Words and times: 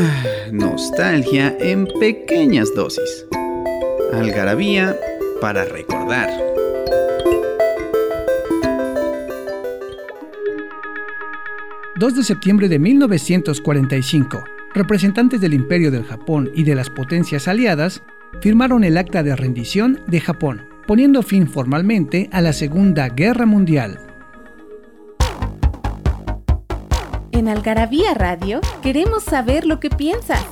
Ah, 0.00 0.24
nostalgia 0.52 1.56
en 1.58 1.88
pequeñas 1.98 2.72
dosis. 2.72 3.26
Algarabía 4.12 4.96
para 5.40 5.64
recordar. 5.64 6.30
...2 11.98 12.12
de 12.12 12.22
septiembre 12.22 12.68
de 12.68 12.78
1945... 12.78 14.44
...representantes 14.72 15.40
del 15.40 15.52
Imperio 15.52 15.90
del 15.90 16.04
Japón 16.04 16.48
y 16.54 16.62
de 16.62 16.76
las 16.76 16.90
potencias 16.90 17.48
aliadas... 17.48 18.04
...firmaron 18.40 18.84
el 18.84 18.98
Acta 18.98 19.24
de 19.24 19.34
Rendición 19.34 20.00
de 20.06 20.20
Japón... 20.20 20.68
...poniendo 20.86 21.24
fin 21.24 21.48
formalmente 21.48 22.30
a 22.30 22.40
la 22.40 22.52
Segunda 22.52 23.08
Guerra 23.08 23.46
Mundial... 23.46 24.07
En 27.38 27.46
Algarabía 27.46 28.14
Radio 28.14 28.60
queremos 28.82 29.22
saber 29.22 29.64
lo 29.64 29.78
que 29.78 29.90
piensas. 29.90 30.44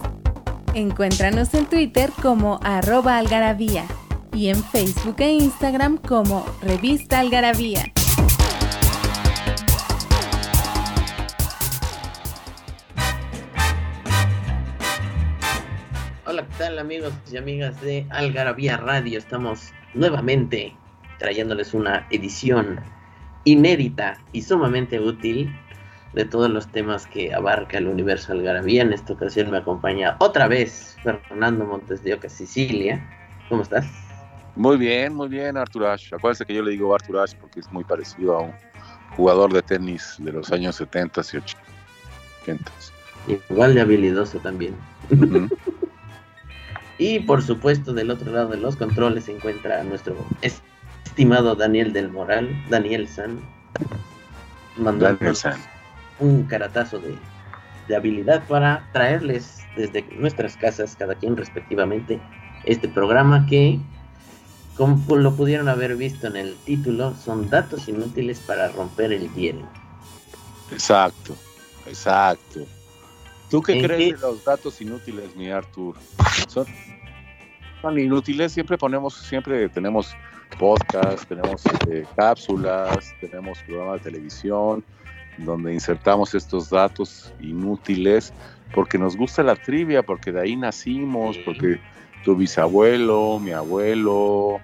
Encuéntranos 0.73 1.53
en 1.55 1.67
Twitter 1.67 2.11
como 2.23 2.61
arroba 2.63 3.19
algarabía 3.19 3.85
y 4.33 4.51
en 4.51 4.63
Facebook 4.63 5.17
e 5.19 5.33
Instagram 5.33 5.97
como 5.97 6.47
Revista 6.63 7.19
Algarabía. 7.19 7.81
Hola, 16.25 16.47
¿qué 16.47 16.55
tal 16.57 16.79
amigos 16.79 17.13
y 17.33 17.37
amigas 17.37 17.81
de 17.81 18.07
Algarabía 18.11 18.77
Radio? 18.77 19.19
Estamos 19.19 19.73
nuevamente 19.93 20.73
trayéndoles 21.19 21.75
una 21.75 22.07
edición 22.11 22.79
inédita 23.43 24.19
y 24.33 24.43
sumamente 24.43 25.01
útil 25.01 25.53
de 26.17 26.25
todos 26.25 26.49
los 26.51 26.67
temas 26.69 27.07
que 27.07 27.33
abarca 27.35 27.77
el 27.77 27.87
universo 27.87 28.33
Algarabía. 28.33 28.83
En 28.83 28.93
esta 28.95 29.13
ocasión 29.13 29.51
me 29.51 29.59
acompaña 29.59 30.17
otra 30.19 30.49
vez 30.49 30.97
Fernando 31.03 31.67
Montes 31.67 32.03
de 32.03 32.15
Oca, 32.15 32.31
Sicilia. 32.31 33.07
¿Cómo 33.51 33.63
estás? 33.63 33.87
Muy 34.57 34.79
bien, 34.79 35.15
muy 35.15 35.29
bien, 35.29 35.59
Artur 35.59 35.85
Ashe. 35.85 36.17
Acuérdense 36.17 36.47
que 36.47 36.55
yo 36.55 36.63
le 36.63 36.71
digo 36.71 36.95
Artur 36.95 37.19
Ashe 37.19 37.37
porque 37.39 37.61
es 37.61 37.71
muy 37.71 37.85
parecido 37.85 38.39
a 38.39 38.43
un 38.45 38.53
jugador 39.15 39.53
de 39.53 39.61
tenis 39.61 40.17
de 40.19 40.33
los 40.33 40.51
años 40.51 40.77
70 40.77 41.21
y 41.21 41.37
80. 41.37 42.73
Igual 43.51 43.75
de 43.75 43.83
habilidoso 43.83 44.39
también. 44.39 44.75
y 46.99 47.19
por 47.21 47.43
supuesto, 47.43 47.93
del 47.93 48.11
otro 48.11 48.33
lado 48.33 48.49
de 48.49 48.57
los 48.57 48.77
controles 48.77 49.25
se 49.25 49.37
encuentra 49.37 49.85
nuestro 49.85 50.17
estimado 50.41 51.55
Daniel 51.57 51.93
del 51.93 52.09
Moral, 52.09 52.49
Daniel 52.71 53.07
San. 53.07 53.39
Daniel 54.79 55.37
San 55.37 55.76
un 56.19 56.45
caratazo 56.45 56.99
de, 56.99 57.17
habilidad 57.95 58.43
para 58.49 58.89
traerles 58.93 59.61
desde 59.77 60.03
nuestras 60.17 60.57
casas, 60.57 60.97
cada 60.97 61.15
quien 61.15 61.37
respectivamente, 61.37 62.21
este 62.65 62.89
programa 62.89 63.47
que, 63.47 63.79
como 64.77 65.17
lo 65.17 65.37
pudieron 65.37 65.69
haber 65.69 65.97
visto 65.97 66.27
en 66.27 66.35
el 66.35 66.57
título, 66.65 67.15
son 67.15 67.49
datos 67.49 67.89
inútiles 67.89 68.41
para 68.41 68.69
romper 68.69 69.13
el 69.13 69.33
hielo. 69.35 69.69
Exacto, 70.73 71.37
exacto. 71.87 72.67
¿Tú 73.51 73.63
qué 73.63 73.81
crees 73.81 74.21
de 74.21 74.27
los 74.27 74.45
datos 74.45 74.81
inútiles, 74.81 75.37
mi 75.37 75.51
Artur? 75.51 75.95
Son, 76.49 76.67
son 77.81 77.99
inútiles, 77.99 78.51
siempre 78.51 78.77
ponemos, 78.77 79.15
siempre 79.15 79.69
tenemos 79.69 80.17
podcast, 80.59 81.25
tenemos 81.29 81.65
este, 81.65 82.07
cápsulas, 82.17 83.15
tenemos 83.21 83.59
programas 83.63 84.03
de 84.03 84.11
televisión, 84.11 84.85
donde 85.39 85.73
insertamos 85.73 86.35
estos 86.35 86.71
datos 86.71 87.33
inútiles 87.41 88.33
porque 88.73 88.99
nos 88.99 89.17
gusta 89.17 89.43
la 89.43 89.57
trivia, 89.57 90.03
porque 90.03 90.33
de 90.33 90.41
ahí 90.41 90.57
nacimos, 90.57 91.39
porque 91.39 91.81
tu 92.25 92.37
bisabuelo, 92.37 93.39
mi 93.39 93.53
abuelo, 93.53 94.61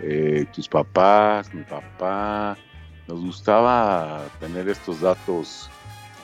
eh, 0.00 0.46
tus 0.52 0.68
papás, 0.68 1.52
mi 1.54 1.62
papá, 1.62 2.56
nos 3.06 3.20
gustaba 3.20 4.24
tener 4.40 4.68
estos 4.68 5.00
datos 5.00 5.70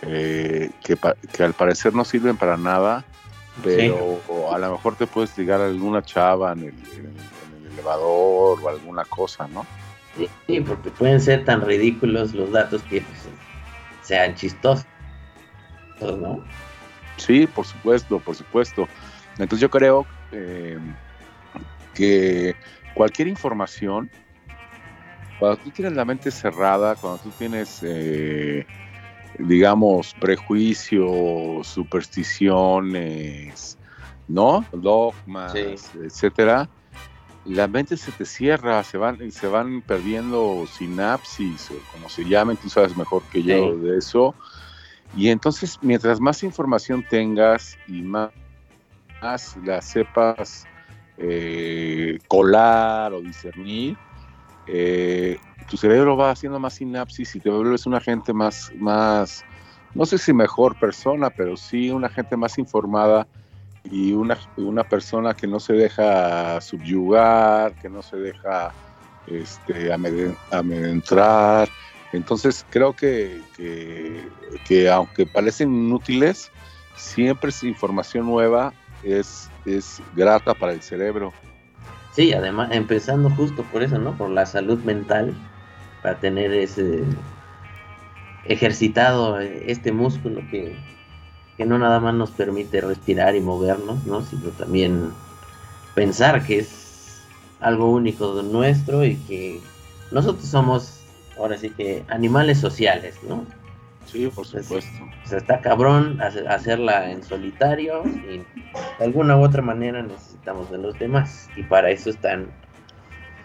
eh, 0.02 0.70
que, 0.82 0.98
al 1.42 1.54
parecer 1.54 1.94
no 1.94 2.04
sirven 2.04 2.36
para 2.36 2.56
nada, 2.56 3.04
pero 3.62 4.20
a 4.52 4.58
lo 4.58 4.72
mejor 4.72 4.96
te 4.96 5.06
puedes 5.06 5.36
ligar 5.38 5.60
a 5.60 5.66
alguna 5.66 6.02
chava 6.02 6.52
en 6.52 6.64
el, 6.64 6.74
elevador 7.72 8.58
o 8.62 8.68
alguna 8.68 9.04
cosa, 9.04 9.48
¿no? 9.48 9.64
Sí, 10.46 10.60
porque 10.60 10.90
pueden 10.90 11.20
ser 11.20 11.44
tan 11.44 11.62
ridículos 11.62 12.34
los 12.34 12.50
datos 12.50 12.82
que 12.82 13.00
pues, 13.00 13.28
sean 14.02 14.34
chistosos, 14.34 14.86
¿no? 16.00 16.44
Sí, 17.16 17.46
por 17.46 17.64
supuesto, 17.64 18.18
por 18.18 18.34
supuesto. 18.34 18.88
Entonces 19.38 19.60
yo 19.60 19.70
creo 19.70 20.06
eh, 20.32 20.78
que 21.94 22.54
cualquier 22.94 23.28
información, 23.28 24.10
cuando 25.38 25.56
tú 25.58 25.70
tienes 25.70 25.94
la 25.94 26.04
mente 26.04 26.30
cerrada, 26.30 26.96
cuando 26.96 27.18
tú 27.18 27.30
tienes, 27.30 27.78
eh, 27.82 28.66
digamos, 29.38 30.14
prejuicios, 30.14 31.66
supersticiones, 31.66 33.78
¿no? 34.28 34.64
Dogmas, 34.72 35.90
etcétera, 35.94 36.68
la 37.44 37.66
mente 37.66 37.96
se 37.96 38.12
te 38.12 38.24
cierra, 38.24 38.82
se 38.84 38.96
van, 38.98 39.30
se 39.32 39.46
van 39.48 39.82
perdiendo 39.82 40.64
sinapsis, 40.66 41.70
o 41.70 41.74
como 41.92 42.08
se 42.08 42.24
llamen, 42.24 42.56
tú 42.56 42.68
sabes 42.68 42.96
mejor 42.96 43.22
que 43.24 43.42
yo 43.42 43.76
de 43.76 43.98
eso. 43.98 44.34
Y 45.16 45.28
entonces, 45.28 45.78
mientras 45.82 46.20
más 46.20 46.42
información 46.42 47.04
tengas 47.08 47.76
y 47.88 48.02
más, 48.02 48.30
la 49.64 49.82
sepas 49.82 50.66
eh, 51.18 52.18
colar 52.28 53.12
o 53.12 53.20
discernir, 53.20 53.96
eh, 54.66 55.38
tu 55.68 55.76
cerebro 55.76 56.16
va 56.16 56.30
haciendo 56.30 56.58
más 56.58 56.74
sinapsis 56.74 57.34
y 57.36 57.40
te 57.40 57.50
vuelves 57.50 57.86
una 57.86 58.00
gente 58.00 58.32
más, 58.32 58.72
más, 58.78 59.44
no 59.94 60.06
sé 60.06 60.16
si 60.16 60.32
mejor 60.32 60.78
persona, 60.78 61.28
pero 61.30 61.56
sí 61.56 61.90
una 61.90 62.08
gente 62.08 62.36
más 62.36 62.56
informada 62.58 63.26
y 63.90 64.12
una, 64.12 64.38
una 64.56 64.84
persona 64.84 65.34
que 65.34 65.46
no 65.46 65.60
se 65.60 65.74
deja 65.74 66.60
subyugar, 66.60 67.74
que 67.74 67.88
no 67.88 68.02
se 68.02 68.16
deja 68.16 68.72
este, 69.26 69.92
amedrentar. 70.50 71.68
Entonces 72.12 72.64
creo 72.70 72.94
que, 72.94 73.40
que, 74.66 74.90
aunque 74.90 75.26
parecen 75.26 75.72
inútiles, 75.72 76.50
siempre 76.96 77.50
es 77.50 77.62
información 77.64 78.26
nueva, 78.26 78.72
es, 79.02 79.50
es 79.64 80.00
grata 80.14 80.54
para 80.54 80.72
el 80.72 80.82
cerebro. 80.82 81.32
Sí, 82.12 82.32
además, 82.34 82.68
empezando 82.72 83.30
justo 83.30 83.62
por 83.64 83.82
eso, 83.82 83.98
¿no? 83.98 84.12
Por 84.16 84.28
la 84.28 84.44
salud 84.44 84.78
mental, 84.84 85.34
para 86.02 86.20
tener 86.20 86.52
ese 86.52 87.02
ejercitado 88.44 89.38
este 89.40 89.92
músculo 89.92 90.42
que, 90.50 90.76
que 91.56 91.66
no 91.66 91.78
nada 91.78 92.00
más 92.00 92.14
nos 92.14 92.30
permite 92.30 92.80
respirar 92.80 93.36
y 93.36 93.40
movernos, 93.40 94.04
¿no? 94.06 94.22
sino 94.22 94.50
también 94.50 95.10
pensar 95.94 96.44
que 96.46 96.60
es 96.60 97.22
algo 97.60 97.90
único 97.90 98.34
de 98.34 98.42
nuestro 98.42 99.04
y 99.04 99.16
que 99.16 99.60
nosotros 100.10 100.46
somos 100.46 101.00
ahora 101.38 101.56
sí 101.56 101.70
que 101.70 102.04
animales 102.08 102.58
sociales, 102.58 103.16
¿no? 103.28 103.44
Sí, 104.06 104.26
por 104.34 104.44
supuesto. 104.44 104.90
o 105.24 105.28
sea, 105.28 105.38
está 105.38 105.60
cabrón 105.60 106.20
hacerla 106.20 107.10
en 107.10 107.22
solitario 107.22 108.02
y 108.04 108.38
de 108.38 109.04
alguna 109.04 109.36
u 109.36 109.44
otra 109.44 109.62
manera 109.62 110.02
necesitamos 110.02 110.70
de 110.70 110.78
los 110.78 110.98
demás 110.98 111.48
y 111.56 111.62
para 111.62 111.90
eso 111.90 112.10
están 112.10 112.48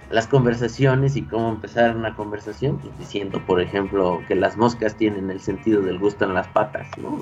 las 0.09 0.27
conversaciones 0.27 1.15
y 1.15 1.23
cómo 1.23 1.49
empezar 1.49 1.95
una 1.95 2.15
conversación, 2.15 2.77
pues 2.79 2.97
diciendo, 2.97 3.41
por 3.45 3.61
ejemplo, 3.61 4.21
que 4.27 4.35
las 4.35 4.57
moscas 4.57 4.95
tienen 4.95 5.29
el 5.29 5.41
sentido 5.41 5.81
del 5.81 5.99
gusto 5.99 6.25
en 6.25 6.33
las 6.33 6.47
patas, 6.47 6.87
¿no? 6.97 7.19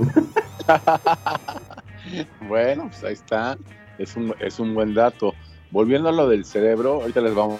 bueno, 2.48 2.88
pues 2.90 3.04
ahí 3.04 3.14
está, 3.14 3.58
es 3.98 4.16
un, 4.16 4.36
es 4.40 4.60
un 4.60 4.74
buen 4.74 4.94
dato. 4.94 5.34
Volviendo 5.72 6.10
a 6.10 6.12
lo 6.12 6.28
del 6.28 6.46
cerebro, 6.46 7.02
ahorita 7.02 7.22
les 7.22 7.34
vamos 7.34 7.60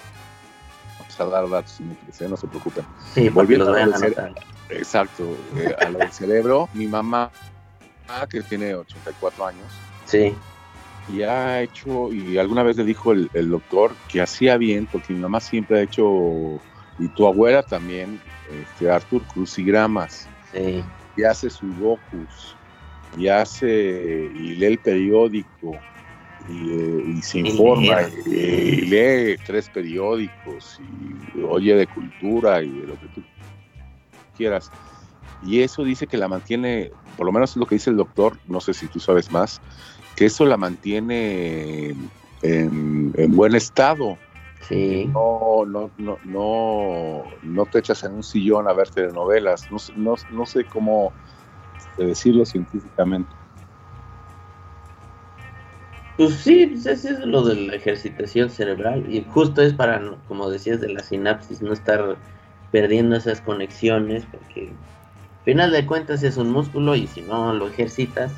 a 1.18 1.24
dar 1.24 1.48
datos 1.48 1.80
no 1.80 2.36
se 2.36 2.46
preocupen. 2.46 2.84
Sí, 3.14 3.28
volviendo 3.28 3.68
a 3.68 3.70
lo 3.70 3.74
del 3.74 3.94
cerebro. 3.94 4.34
Exacto, 4.68 5.36
eh, 5.56 5.74
a 5.78 5.88
lo 5.88 5.98
del 5.98 6.12
cerebro, 6.12 6.68
mi 6.74 6.86
mamá 6.86 7.30
que 8.28 8.42
tiene 8.42 8.74
84 8.74 9.46
años. 9.46 9.66
Sí. 10.04 10.34
Y 11.12 11.22
ha 11.22 11.62
hecho, 11.62 12.12
y 12.12 12.36
alguna 12.36 12.62
vez 12.62 12.76
le 12.76 12.84
dijo 12.84 13.12
el, 13.12 13.50
doctor 13.50 13.94
que 14.08 14.20
hacía 14.20 14.56
bien, 14.56 14.88
porque 14.90 15.12
mi 15.12 15.20
mamá 15.20 15.40
siempre 15.40 15.78
ha 15.78 15.82
hecho, 15.82 16.60
y 16.98 17.08
tu 17.08 17.26
abuela 17.26 17.62
también, 17.62 18.20
este, 18.50 18.90
Arthur, 18.90 19.22
crucigramas. 19.22 20.28
Sí. 20.52 20.82
Y 21.16 21.22
hace 21.22 21.48
sudokus, 21.48 22.56
y 23.16 23.28
hace, 23.28 24.30
y 24.34 24.56
lee 24.56 24.66
el 24.66 24.78
periódico, 24.78 25.78
y, 26.48 27.22
se 27.22 27.40
informa, 27.40 28.02
y, 28.26 28.82
lee 28.82 29.36
tres 29.44 29.68
periódicos, 29.68 30.80
y 31.34 31.40
oye 31.42 31.74
de 31.74 31.86
cultura 31.86 32.62
y 32.62 32.70
de 32.70 32.86
lo 32.86 33.00
que 33.00 33.06
tú 33.14 33.22
quieras. 34.36 34.70
Y 35.44 35.62
eso 35.62 35.84
dice 35.84 36.06
que 36.06 36.16
la 36.16 36.28
mantiene, 36.28 36.90
por 37.16 37.26
lo 37.26 37.32
menos 37.32 37.50
es 37.50 37.56
lo 37.56 37.66
que 37.66 37.76
dice 37.76 37.90
el 37.90 37.96
doctor, 37.96 38.38
no 38.46 38.60
sé 38.60 38.74
si 38.74 38.86
tú 38.86 39.00
sabes 39.00 39.30
más, 39.30 39.60
que 40.16 40.26
eso 40.26 40.46
la 40.46 40.56
mantiene 40.56 41.94
en, 42.42 43.12
buen 43.36 43.54
estado. 43.54 44.18
Sí. 44.66 45.08
No, 45.12 45.64
no, 45.66 45.90
no, 45.98 46.18
no, 46.24 47.24
no 47.42 47.66
te 47.66 47.78
echas 47.78 48.02
en 48.02 48.14
un 48.14 48.22
sillón 48.22 48.66
a 48.66 48.72
ver 48.72 48.88
telenovelas. 48.88 49.70
No, 49.70 49.76
no, 49.96 50.14
no 50.32 50.46
sé 50.46 50.64
cómo 50.64 51.12
decirlo 51.98 52.44
científicamente. 52.44 53.30
Pues 56.16 56.34
sí, 56.36 56.66
pues 56.66 56.86
es 56.86 57.20
lo 57.20 57.42
de 57.42 57.54
la 57.56 57.74
ejercitación 57.74 58.48
cerebral 58.48 59.04
y 59.12 59.22
justo 59.22 59.60
es 59.60 59.74
para, 59.74 60.00
como 60.28 60.48
decías, 60.48 60.80
de 60.80 60.88
la 60.88 61.00
sinapsis, 61.00 61.60
no 61.60 61.74
estar 61.74 62.16
perdiendo 62.72 63.16
esas 63.16 63.42
conexiones, 63.42 64.24
porque 64.24 64.70
al 64.70 65.44
final 65.44 65.72
de 65.72 65.84
cuentas 65.84 66.22
es 66.22 66.38
un 66.38 66.50
músculo 66.50 66.94
y 66.94 67.06
si 67.06 67.20
no 67.20 67.52
lo 67.52 67.68
ejercitas, 67.68 68.32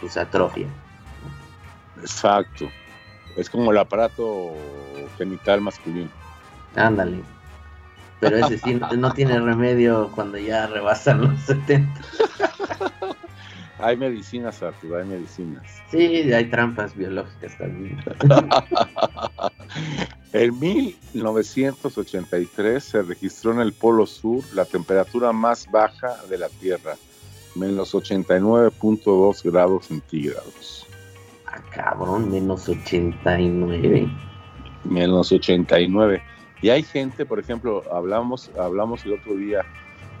pues 0.00 0.16
atrofia. 0.16 0.68
Exacto. 2.00 2.68
Es 3.36 3.50
como 3.50 3.70
el 3.70 3.78
aparato 3.78 4.54
genital 5.18 5.60
masculino. 5.60 6.10
Ándale. 6.74 7.20
Pero 8.20 8.38
ese 8.38 8.58
sí 8.58 8.80
no 8.96 9.12
tiene 9.12 9.38
remedio 9.38 10.10
cuando 10.14 10.38
ya 10.38 10.66
rebasan 10.66 11.20
los 11.20 11.38
70. 11.42 12.00
Hay 13.78 13.98
medicinas, 13.98 14.62
Arturo, 14.62 14.96
hay 14.96 15.04
medicinas. 15.04 15.62
Sí, 15.90 16.32
hay 16.32 16.46
trampas 16.46 16.96
biológicas 16.96 17.58
también. 17.58 18.02
en 20.32 20.58
1983 20.58 22.82
se 22.82 23.02
registró 23.02 23.52
en 23.52 23.60
el 23.60 23.74
Polo 23.74 24.06
Sur 24.06 24.42
la 24.54 24.64
temperatura 24.64 25.30
más 25.32 25.70
baja 25.70 26.16
de 26.30 26.38
la 26.38 26.48
Tierra, 26.48 26.96
menos 27.54 27.94
89.2 27.94 29.42
grados 29.42 29.88
centígrados. 29.88 30.86
Ah, 31.56 31.62
cabrón, 31.70 32.30
menos 32.30 32.68
89. 32.68 34.08
Menos 34.84 35.32
89. 35.32 36.22
Y 36.62 36.70
hay 36.70 36.82
gente, 36.82 37.24
por 37.24 37.38
ejemplo, 37.38 37.82
hablamos, 37.92 38.50
hablamos 38.58 39.04
el 39.04 39.14
otro 39.14 39.34
día 39.34 39.62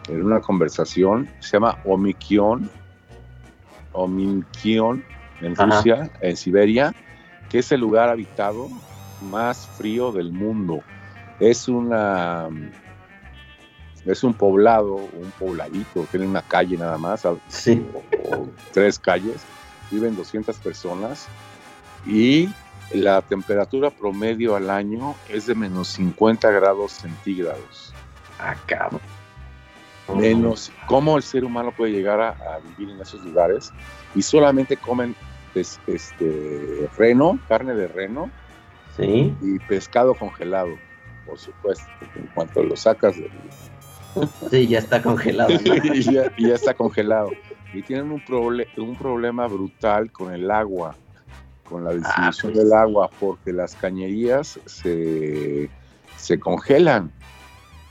en 0.08 0.24
una 0.24 0.40
conversación, 0.40 1.28
se 1.40 1.52
llama 1.52 1.78
Omikion, 1.84 2.70
Ominkion, 3.92 5.04
en 5.40 5.56
Rusia, 5.56 6.10
en 6.20 6.36
Siberia, 6.36 6.94
que 7.48 7.58
es 7.58 7.72
el 7.72 7.80
lugar 7.80 8.08
habitado 8.08 8.68
más 9.22 9.66
frío 9.66 10.12
del 10.12 10.32
mundo. 10.32 10.80
Es 11.40 11.68
una 11.68 12.48
es 14.06 14.22
un 14.22 14.34
poblado, 14.34 14.94
un 14.94 15.32
pobladito, 15.38 16.06
tiene 16.10 16.26
una 16.26 16.42
calle 16.42 16.76
nada 16.76 16.96
más, 16.96 17.24
o, 17.24 17.40
tres 18.72 18.98
calles, 18.98 19.44
viven 19.90 20.16
200 20.16 20.56
personas 20.58 21.28
y 22.06 22.48
la 22.92 23.22
temperatura 23.22 23.90
promedio 23.90 24.56
al 24.56 24.70
año 24.70 25.14
es 25.28 25.46
de 25.46 25.54
menos 25.54 25.88
50 25.88 26.50
grados 26.50 26.92
centígrados. 26.92 27.92
Acá. 28.38 28.90
Menos 30.14 30.70
cómo 30.86 31.16
el 31.16 31.22
ser 31.22 31.44
humano 31.44 31.72
puede 31.72 31.92
llegar 31.92 32.20
a, 32.20 32.58
vivir 32.76 32.94
en 32.94 33.00
esos 33.00 33.24
lugares 33.24 33.72
y 34.14 34.22
solamente 34.22 34.76
comen 34.76 35.16
este 35.54 36.88
reno, 36.96 37.40
carne 37.48 37.74
de 37.74 37.88
reno 37.88 38.30
¿Sí? 38.96 39.34
y 39.40 39.58
pescado 39.60 40.14
congelado, 40.14 40.76
por 41.24 41.38
supuesto, 41.38 41.86
en 42.14 42.26
cuanto 42.34 42.62
lo 42.62 42.76
sacas 42.76 43.16
del... 43.16 43.30
Sí, 44.50 44.66
ya 44.66 44.78
está 44.78 45.02
congelado. 45.02 45.50
y, 45.94 46.02
ya, 46.02 46.54
está 46.54 46.74
congelado. 46.74 47.30
Y 47.72 47.82
tienen 47.82 48.10
un, 48.10 48.22
un 48.76 48.96
problema 48.96 49.46
brutal 49.46 50.10
con 50.12 50.32
el 50.32 50.50
agua, 50.50 50.94
con 51.68 51.84
la 51.84 51.90
ah, 51.90 51.94
distribución 51.94 52.52
pues. 52.52 52.64
del 52.64 52.72
agua, 52.72 53.10
porque 53.20 53.52
las 53.52 53.74
cañerías 53.74 54.58
se, 54.66 55.68
se 56.16 56.38
congelan 56.38 57.12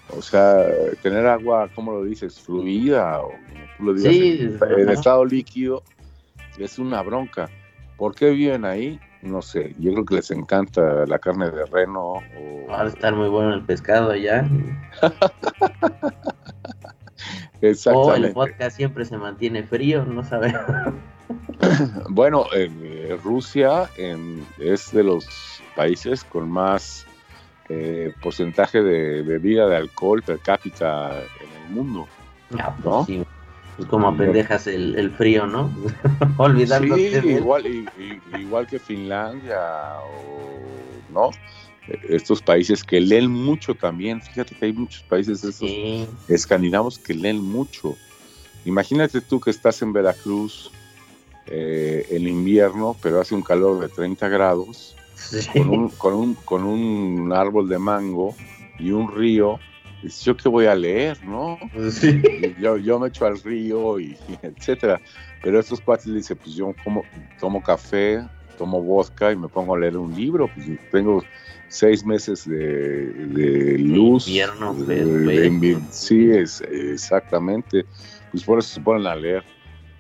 o 0.10 0.22
sea, 0.22 0.66
tener 1.01 1.25
agua, 1.25 1.69
¿cómo 1.74 1.92
lo 1.92 2.04
dices? 2.04 2.39
Fluida 2.39 3.22
o 3.22 3.31
tú 3.77 3.86
lo 3.86 3.94
dices, 3.94 4.62
en, 4.62 4.89
estado 4.89 5.25
líquido 5.25 5.83
es 6.57 6.77
una 6.80 7.01
bronca. 7.01 7.50
¿Por 7.98 8.13
qué 8.13 8.30
viven 8.31 8.66
ahí? 8.66 9.00
No 9.22 9.42
sé, 9.42 9.74
yo 9.80 9.92
creo 9.94 10.06
que 10.06 10.16
les 10.16 10.30
encanta 10.31 11.06
la 11.07 11.18
carne 11.18 11.50
de 11.50 11.66
reno. 11.66 12.13
O... 12.13 12.24
Va 12.69 12.83
a 12.83 12.88
estar 12.88 13.16
muy 13.16 13.30
bueno 13.30 13.54
el 13.54 13.63
pescado 13.63 14.12
allá. 14.12 14.48
Exactamente. 17.70 18.12
O 18.12 18.28
el 18.28 18.34
vodka 18.34 18.70
siempre 18.70 19.06
se 19.06 19.18
mantiene 19.18 19.64
frío, 19.64 20.06
no 20.06 20.24
sabemos. 20.24 20.62
bueno, 22.10 22.46
en 22.54 23.20
Rusia 23.24 23.90
es 24.60 24.92
de 24.92 25.04
los 25.04 25.26
países 25.76 26.24
con 26.24 26.50
más 26.50 27.06
eh, 27.70 28.14
porcentaje 28.22 28.84
de 28.84 29.24
bebida 29.24 29.68
de 29.68 29.78
alcohol 29.78 30.22
per 30.22 30.40
cápita 30.40 31.20
en 31.20 31.64
el 31.64 31.72
mundo. 31.72 32.08
Ah, 32.60 32.76
pues 32.76 32.86
¿no? 32.86 33.26
Pues 33.76 33.90
como 33.90 34.16
pendejas 34.16 34.68
el, 34.68 35.12
frío, 35.18 35.48
¿no? 35.48 35.70
Olvidando. 36.38 36.96
Sí, 36.96 37.12
igual, 37.26 37.66
igual 38.40 38.68
que 38.68 38.80
Finlandia 38.80 39.60
o, 40.00 41.12
¿no? 41.12 41.32
Estos 42.10 42.42
países 42.42 42.84
que 42.84 43.00
leen 43.00 43.30
mucho 43.30 43.76
también. 43.76 44.22
Fíjate 44.22 44.56
que 44.56 44.66
hay 44.66 44.74
muchos 44.74 45.04
países 45.04 45.44
estos 45.44 45.72
escandinavos 46.28 46.98
que 46.98 47.14
leen 47.14 47.42
mucho. 47.42 47.96
Imagínate 48.66 49.22
tú 49.22 49.40
que 49.40 49.52
estás 49.52 49.82
en 49.82 49.94
Veracruz 49.94 50.72
eh, 51.48 52.08
en 52.10 52.28
invierno, 52.28 52.96
pero 53.02 53.22
hace 53.22 53.36
un 53.36 53.44
calor 53.44 53.80
de 53.80 53.90
30 53.90 54.28
grados 54.30 54.96
con, 55.54 55.70
un, 55.70 55.89
con, 55.89 56.13
un, 56.13 56.34
con 56.34 56.63
un 56.63 57.32
árbol 57.32 57.70
de 57.70 57.77
mango 57.77 58.36
y 58.80 58.92
un 58.92 59.15
río, 59.15 59.60
yo 60.24 60.36
qué 60.38 60.50
voy 60.50 60.65
a 60.65 60.75
leer, 60.75 61.24
¿no? 61.24 61.58
Yo, 62.60 62.77
yo 62.77 63.00
me 63.00 63.08
echo 63.08 63.25
al 63.25 63.42
río 63.42 64.00
y, 64.00 64.18
etcétera. 64.42 65.00
Pero 65.42 65.60
estos 65.60 65.82
cuates 65.82 66.13
dicen, 66.13 66.38
pues 66.38 66.56
yo 66.56 66.74
como, 66.84 67.04
tomo 67.39 67.62
café, 67.62 68.24
tomo 68.56 68.82
vodka 68.82 69.32
y 69.32 69.36
me 69.36 69.48
pongo 69.48 69.76
a 69.76 69.80
leer 69.80 69.98
un 69.98 70.16
libro. 70.16 70.50
Pues 70.54 70.68
tengo 70.92 71.24
seis 71.68 72.06
meses 72.06 72.48
de, 72.48 73.78
luz. 73.80 74.28
Invierno, 74.28 74.74
de, 74.74 75.82
sí, 75.92 76.32
es, 76.32 76.62
exactamente. 76.62 77.86
Pues 78.32 78.44
por 78.44 78.60
eso 78.60 78.70
se 78.70 78.82
ponen 78.82 79.08
a 79.08 79.16
leer. 79.16 79.44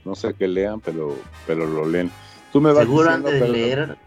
No 0.03 0.15
sé 0.15 0.33
qué 0.33 0.47
lean, 0.47 0.81
pero, 0.81 1.17
pero 1.47 1.65
lo 1.65 1.87
leen. 1.87 2.11
Tú 2.51 2.61
me 2.61 2.71
vas 2.71 2.85
Seguro 2.85 3.09
antes 3.09 3.39
de 3.39 3.49
leer 3.49 3.97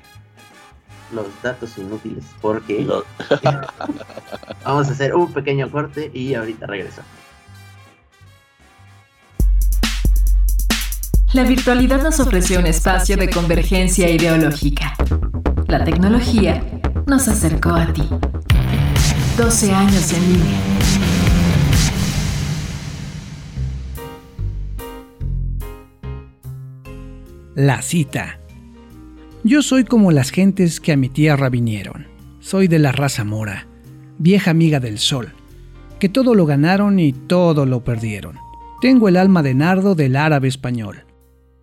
los 1.13 1.27
datos 1.43 1.77
inútiles 1.79 2.25
porque 2.41 2.87
vamos 4.65 4.89
a 4.89 4.93
hacer 4.93 5.15
un 5.15 5.33
pequeño 5.33 5.71
corte 5.71 6.11
y 6.13 6.35
ahorita 6.35 6.67
regreso. 6.67 7.03
La 11.35 11.45
virtualidad 11.45 12.03
nos 12.03 12.21
ofreció 12.21 12.59
un 12.59 12.67
espacio 12.67 13.17
de 13.17 13.29
convergencia 13.29 14.11
ideológica. 14.11 14.95
La 15.67 15.85
tecnología 15.85 16.65
nos 17.07 17.29
acercó 17.29 17.71
a 17.71 17.93
ti. 17.93 18.09
12 19.37 19.73
años 19.73 20.13
en 20.13 20.33
línea. 20.33 20.61
La 27.55 27.83
cita 27.83 28.39
yo 29.45 29.63
soy 29.63 29.85
como 29.85 30.11
las 30.11 30.31
gentes 30.31 30.81
que 30.81 30.93
a 30.93 30.97
mi 30.97 31.09
tierra 31.09 31.49
vinieron. 31.49 32.07
Soy 32.41 32.67
de 32.67 32.79
la 32.79 32.91
raza 32.91 33.25
mora, 33.25 33.67
vieja 34.19 34.51
amiga 34.51 34.81
del 34.81 34.99
sol, 34.99 35.33
que 36.01 36.09
todo 36.09 36.35
lo 36.35 36.45
ganaron 36.45 36.99
y 36.99 37.13
todo 37.13 37.65
lo 37.65 37.85
perdieron. 37.85 38.37
Tengo 38.81 39.09
el 39.09 39.17
alma 39.17 39.43
de 39.43 39.55
nardo 39.55 39.95
del 39.95 40.17
árabe 40.17 40.49
español. 40.49 41.08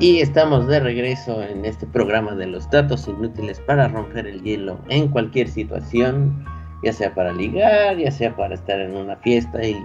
Y 0.00 0.20
estamos 0.20 0.68
de 0.68 0.78
regreso 0.78 1.42
en 1.42 1.64
este 1.64 1.84
programa 1.84 2.32
de 2.36 2.46
los 2.46 2.70
datos 2.70 3.08
inútiles 3.08 3.58
para 3.58 3.88
romper 3.88 4.28
el 4.28 4.40
hielo 4.44 4.78
en 4.88 5.08
cualquier 5.08 5.48
situación, 5.48 6.44
ya 6.84 6.92
sea 6.92 7.12
para 7.16 7.32
ligar, 7.32 7.96
ya 7.96 8.12
sea 8.12 8.36
para 8.36 8.54
estar 8.54 8.80
en 8.80 8.96
una 8.96 9.16
fiesta 9.16 9.60
y 9.66 9.76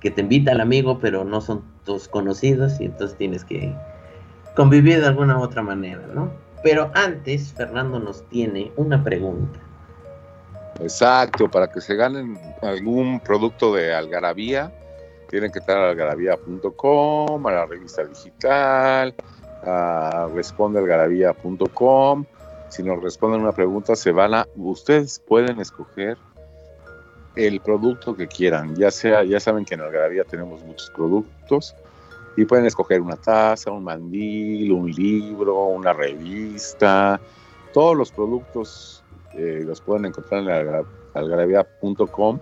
que 0.00 0.10
te 0.10 0.20
invita 0.20 0.52
al 0.52 0.60
amigo, 0.60 0.98
pero 0.98 1.24
no 1.24 1.40
son 1.40 1.64
tus 1.86 2.08
conocidos 2.08 2.78
y 2.78 2.84
entonces 2.84 3.16
tienes 3.16 3.42
que 3.42 3.74
convivir 4.54 5.00
de 5.00 5.06
alguna 5.06 5.38
u 5.38 5.42
otra 5.42 5.62
manera, 5.62 6.02
¿no? 6.14 6.30
Pero 6.62 6.90
antes, 6.92 7.54
Fernando 7.54 7.98
nos 7.98 8.22
tiene 8.28 8.70
una 8.76 9.02
pregunta. 9.02 9.58
Exacto, 10.78 11.50
para 11.50 11.68
que 11.68 11.80
se 11.80 11.96
ganen 11.96 12.38
algún 12.60 13.20
producto 13.20 13.72
de 13.72 13.94
algarabía, 13.94 14.70
tienen 15.28 15.52
que 15.52 15.58
estar 15.58 15.76
a 15.76 15.90
algarabía.com, 15.90 17.46
a 17.46 17.52
la 17.52 17.66
revista 17.66 18.04
digital, 18.04 19.14
a 19.64 20.28
respondealgarabía.com. 20.34 22.24
Si 22.68 22.82
nos 22.82 23.02
responden 23.02 23.42
una 23.42 23.52
pregunta, 23.52 23.96
se 23.96 24.12
van 24.12 24.34
a, 24.34 24.46
ustedes 24.56 25.20
pueden 25.20 25.60
escoger 25.60 26.16
el 27.36 27.60
producto 27.60 28.16
que 28.16 28.26
quieran, 28.26 28.74
ya 28.76 28.90
sea, 28.90 29.22
ya 29.22 29.38
saben 29.38 29.64
que 29.64 29.74
en 29.74 29.82
Algarabía 29.82 30.24
tenemos 30.24 30.64
muchos 30.64 30.90
productos 30.90 31.76
y 32.36 32.44
pueden 32.46 32.66
escoger 32.66 33.00
una 33.00 33.16
taza, 33.16 33.70
un 33.70 33.84
mandil, 33.84 34.72
un 34.72 34.90
libro, 34.90 35.66
una 35.66 35.92
revista, 35.92 37.20
todos 37.72 37.94
los 37.96 38.10
productos 38.10 39.04
eh, 39.34 39.62
los 39.64 39.82
pueden 39.82 40.06
encontrar 40.06 40.42
en 40.42 40.86
algarabía.com 41.14 42.40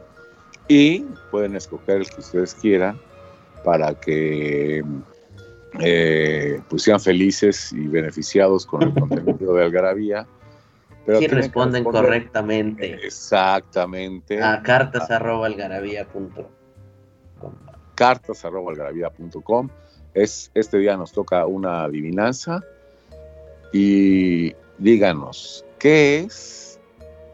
y 0.69 1.01
pueden 1.31 1.57
escoger 1.57 1.99
el 1.99 2.09
que 2.09 2.21
ustedes 2.21 2.55
quieran 2.55 2.99
para 3.65 3.95
que 3.95 4.85
eh, 5.81 6.61
pues 6.69 6.83
sean 6.83 7.01
felices 7.01 7.73
y 7.73 7.89
beneficiados 7.89 8.67
con 8.67 8.83
el 8.83 8.95
contenido 8.95 9.55
de 9.55 9.65
Algarabía. 9.65 10.27
Pero 11.07 11.19
si 11.19 11.27
responden 11.27 11.85
correctamente. 11.85 12.95
Exactamente. 13.05 14.43
A 14.43 14.63
cartas.algarabía.com. 14.63 17.53
Cartas.algarabía.com. 17.95 19.69
Es, 20.15 20.51
este 20.55 20.79
día 20.79 20.97
nos 20.97 21.13
toca 21.13 21.45
una 21.45 21.85
adivinanza 21.85 22.63
y 23.73 24.55
díganos, 24.79 25.65
¿qué 25.79 26.21
es 26.21 26.81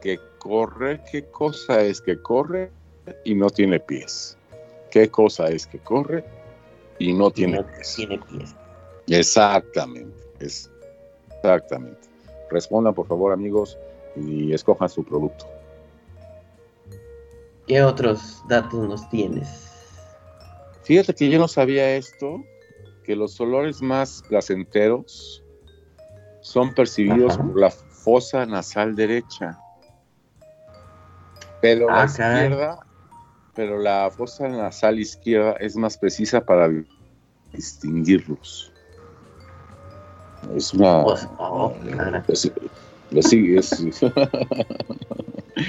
que 0.00 0.18
corre? 0.38 1.00
¿Qué 1.12 1.26
cosa 1.26 1.82
es 1.82 2.00
que 2.00 2.20
corre 2.20 2.72
y 3.24 3.34
no 3.34 3.50
tiene 3.50 3.80
pies. 3.80 4.36
¿Qué 4.90 5.08
cosa 5.08 5.48
es 5.48 5.66
que 5.66 5.78
corre 5.78 6.24
y 6.98 7.12
no 7.12 7.30
tiene 7.30 7.62
pies? 7.62 7.94
Tiene 7.96 8.18
pies. 8.18 8.54
Exactamente, 9.06 10.16
exactamente. 10.40 12.08
Respondan 12.50 12.94
por 12.94 13.06
favor 13.06 13.32
amigos 13.32 13.78
y 14.16 14.52
escojan 14.52 14.88
su 14.88 15.04
producto. 15.04 15.46
¿Qué 17.66 17.82
otros 17.82 18.42
datos 18.48 18.88
nos 18.88 19.08
tienes? 19.10 19.48
Fíjate 20.82 21.14
que 21.14 21.30
yo 21.30 21.38
no 21.38 21.46
sabía 21.46 21.94
esto, 21.94 22.42
que 23.04 23.14
los 23.14 23.40
olores 23.40 23.80
más 23.80 24.24
placenteros 24.28 25.44
son 26.40 26.74
percibidos 26.74 27.36
por 27.36 27.60
la 27.60 27.70
fosa 27.70 28.44
nasal 28.46 28.96
derecha. 28.96 29.56
Pero 31.60 31.86
la 31.86 32.02
ah, 32.02 32.04
izquierda 32.06 32.80
pero 33.60 33.78
la 33.78 34.10
fosa 34.10 34.48
nasal 34.48 34.98
izquierda 34.98 35.52
es 35.60 35.76
más 35.76 35.98
precisa 35.98 36.40
para 36.40 36.70
distinguirlos. 37.52 38.72
Es 40.56 40.72
una. 40.72 41.04
Pues, 41.04 41.28
oh, 41.36 41.74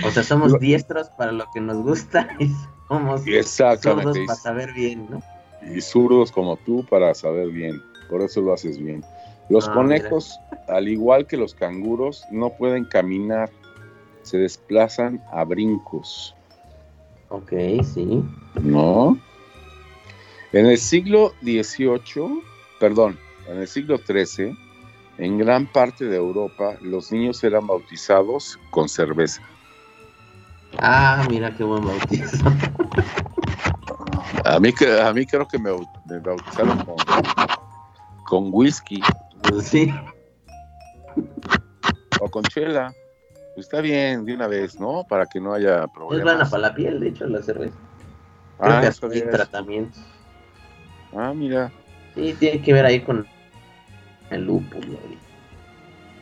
o 0.06 0.12
sea, 0.12 0.24
somos 0.24 0.58
diestros 0.62 1.10
para 1.18 1.34
lo 1.34 1.44
que 1.54 1.60
nos 1.60 1.84
gusta 1.84 2.30
y 2.40 2.50
somos 2.88 3.26
zurdos 3.26 4.18
para 4.26 4.36
saber 4.36 4.72
bien, 4.72 5.10
¿no? 5.10 5.22
Y 5.62 5.82
zurdos 5.82 6.32
como 6.32 6.56
tú 6.56 6.86
para 6.90 7.14
saber 7.14 7.50
bien. 7.50 7.84
Por 8.10 8.22
eso 8.22 8.40
lo 8.40 8.54
haces 8.54 8.78
bien. 8.78 9.04
Los 9.50 9.68
ah, 9.68 9.74
conejos, 9.74 10.40
al 10.70 10.88
igual 10.88 11.28
que 11.28 11.36
los 11.36 11.54
canguros, 11.54 12.24
no 12.32 12.52
pueden 12.52 12.86
caminar, 12.86 13.50
se 14.22 14.38
desplazan 14.38 15.22
a 15.30 15.44
brincos. 15.44 16.38
Ok, 17.32 17.54
sí. 17.94 18.22
No. 18.62 19.18
En 20.52 20.66
el 20.66 20.78
siglo 20.78 21.32
XVIII, 21.42 22.44
perdón, 22.78 23.18
en 23.48 23.60
el 23.60 23.68
siglo 23.68 23.98
XIII, 23.98 24.54
en 25.18 25.38
gran 25.38 25.66
parte 25.66 26.06
de 26.06 26.18
Europa, 26.18 26.76
los 26.82 27.10
niños 27.10 27.42
eran 27.46 27.68
bautizados 27.68 28.60
con 28.70 28.90
cerveza. 28.90 29.42
Ah, 30.80 31.26
mira 31.30 31.56
qué 31.56 31.64
buen 31.64 31.86
bautizo. 31.86 32.38
A 34.44 34.60
mí, 34.60 34.74
a 35.04 35.14
mí 35.14 35.26
creo 35.26 35.48
que 35.48 35.58
me, 35.58 35.72
bautizaron 36.20 36.84
con, 36.84 36.96
con 38.26 38.50
whisky. 38.52 39.02
Sí. 39.62 39.94
O 42.20 42.30
con 42.30 42.44
chela. 42.44 42.94
Pues 43.54 43.66
está 43.66 43.82
bien, 43.82 44.26
de 44.26 44.34
una 44.34 44.48
vez, 44.48 44.80
¿no? 44.80 45.04
Para 45.04 45.26
que 45.26 45.40
no 45.40 45.54
haya 45.54 45.88
problemas. 45.88 46.18
Es 46.18 46.24
buena 46.24 46.50
para 46.50 46.62
la 46.70 46.76
piel, 46.76 47.00
de 47.00 47.10
hecho, 47.10 47.28
la 47.28 47.42
cerveza. 47.42 47.76
ah, 48.60 48.82
que 49.12 49.22
tratamientos. 49.22 50.02
Ah, 51.14 51.34
mira. 51.36 51.72
Sí, 52.16 52.36
tiene 52.40 52.62
que 52.62 52.74
ver 52.74 52.86
ahí 52.86 53.02
con 53.02 53.26
el 54.30 54.46
lúpulo. 54.46 54.98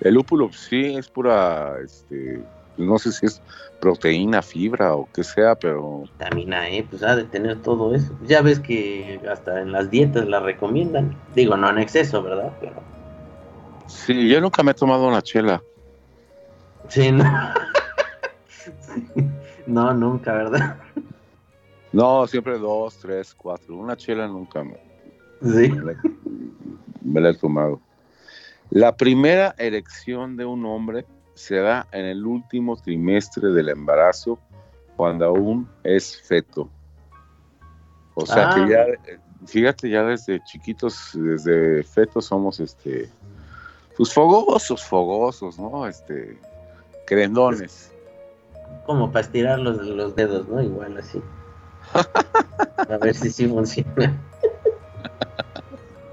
El 0.02 0.14
lúpulo, 0.14 0.52
sí, 0.52 0.96
es 0.96 1.08
pura, 1.10 1.76
este, 1.84 2.42
no 2.78 2.98
sé 2.98 3.12
si 3.12 3.26
es 3.26 3.42
proteína, 3.80 4.42
fibra 4.42 4.96
o 4.96 5.08
qué 5.14 5.24
sea, 5.24 5.56
pero... 5.56 6.04
Vitamina 6.04 6.70
E, 6.70 6.84
pues 6.84 7.04
ha 7.04 7.16
de 7.16 7.26
tener 7.26 7.62
todo 7.62 7.94
eso. 7.94 8.18
Ya 8.24 8.42
ves 8.42 8.60
que 8.60 9.20
hasta 9.30 9.62
en 9.62 9.72
las 9.72 9.92
dietas 9.92 10.28
la 10.28 10.40
recomiendan. 10.40 11.16
Digo, 11.36 11.58
no 11.58 11.70
en 11.70 11.80
exceso, 11.80 12.24
¿verdad? 12.24 12.52
Pero... 12.60 12.74
Sí, 13.88 14.30
yo 14.30 14.40
nunca 14.40 14.64
me 14.64 14.72
he 14.72 14.76
tomado 14.76 15.08
una 15.08 15.22
chela. 15.22 15.64
Sí, 16.88 17.12
no. 17.12 17.24
no, 19.68 19.94
nunca, 19.94 20.34
¿verdad? 20.34 20.78
No, 21.92 22.28
siempre 22.28 22.58
dos, 22.58 22.98
tres, 22.98 23.36
cuatro. 23.36 23.76
Una 23.76 23.98
chela 23.98 24.28
nunca 24.28 24.64
me, 24.64 24.78
sí. 25.42 25.72
me, 27.02 27.22
la 27.22 27.30
he 27.30 27.34
tomado. 27.34 27.82
La 28.70 28.96
primera 28.96 29.56
erección 29.58 30.38
de 30.38 30.46
un 30.46 30.66
hombre 30.66 31.06
se 31.34 31.56
da 31.56 31.88
en 31.92 32.06
el 32.06 32.26
último 32.26 32.78
trimestre 32.78 33.50
del 33.50 33.70
embarazo, 33.70 34.40
cuando 34.96 35.26
aún 35.26 35.68
es 35.84 36.22
feto. 36.22 36.70
O 38.14 38.26
sea 38.26 38.54
que 38.54 38.62
ah. 38.62 38.68
ya, 38.70 38.86
fíjate, 39.48 39.90
ya 39.90 40.04
desde 40.04 40.44
chiquitos, 40.44 41.12
desde 41.14 41.84
fetos 41.84 42.26
somos 42.26 42.60
este, 42.60 43.10
pues 43.98 44.14
fogosos, 44.14 44.84
fogosos, 44.84 45.58
¿no? 45.58 45.88
Este, 45.88 46.38
Crendones. 47.10 47.92
Como 48.86 49.12
para 49.12 49.26
estirar 49.26 49.58
los, 49.60 49.78
los 49.78 50.16
dedos, 50.16 50.48
¿no? 50.48 50.62
Igual 50.62 50.96
así. 50.98 51.20
A 52.88 52.98
ver 52.98 53.16
si 53.16 53.32
sí 53.32 53.48
funciona. 53.48 54.22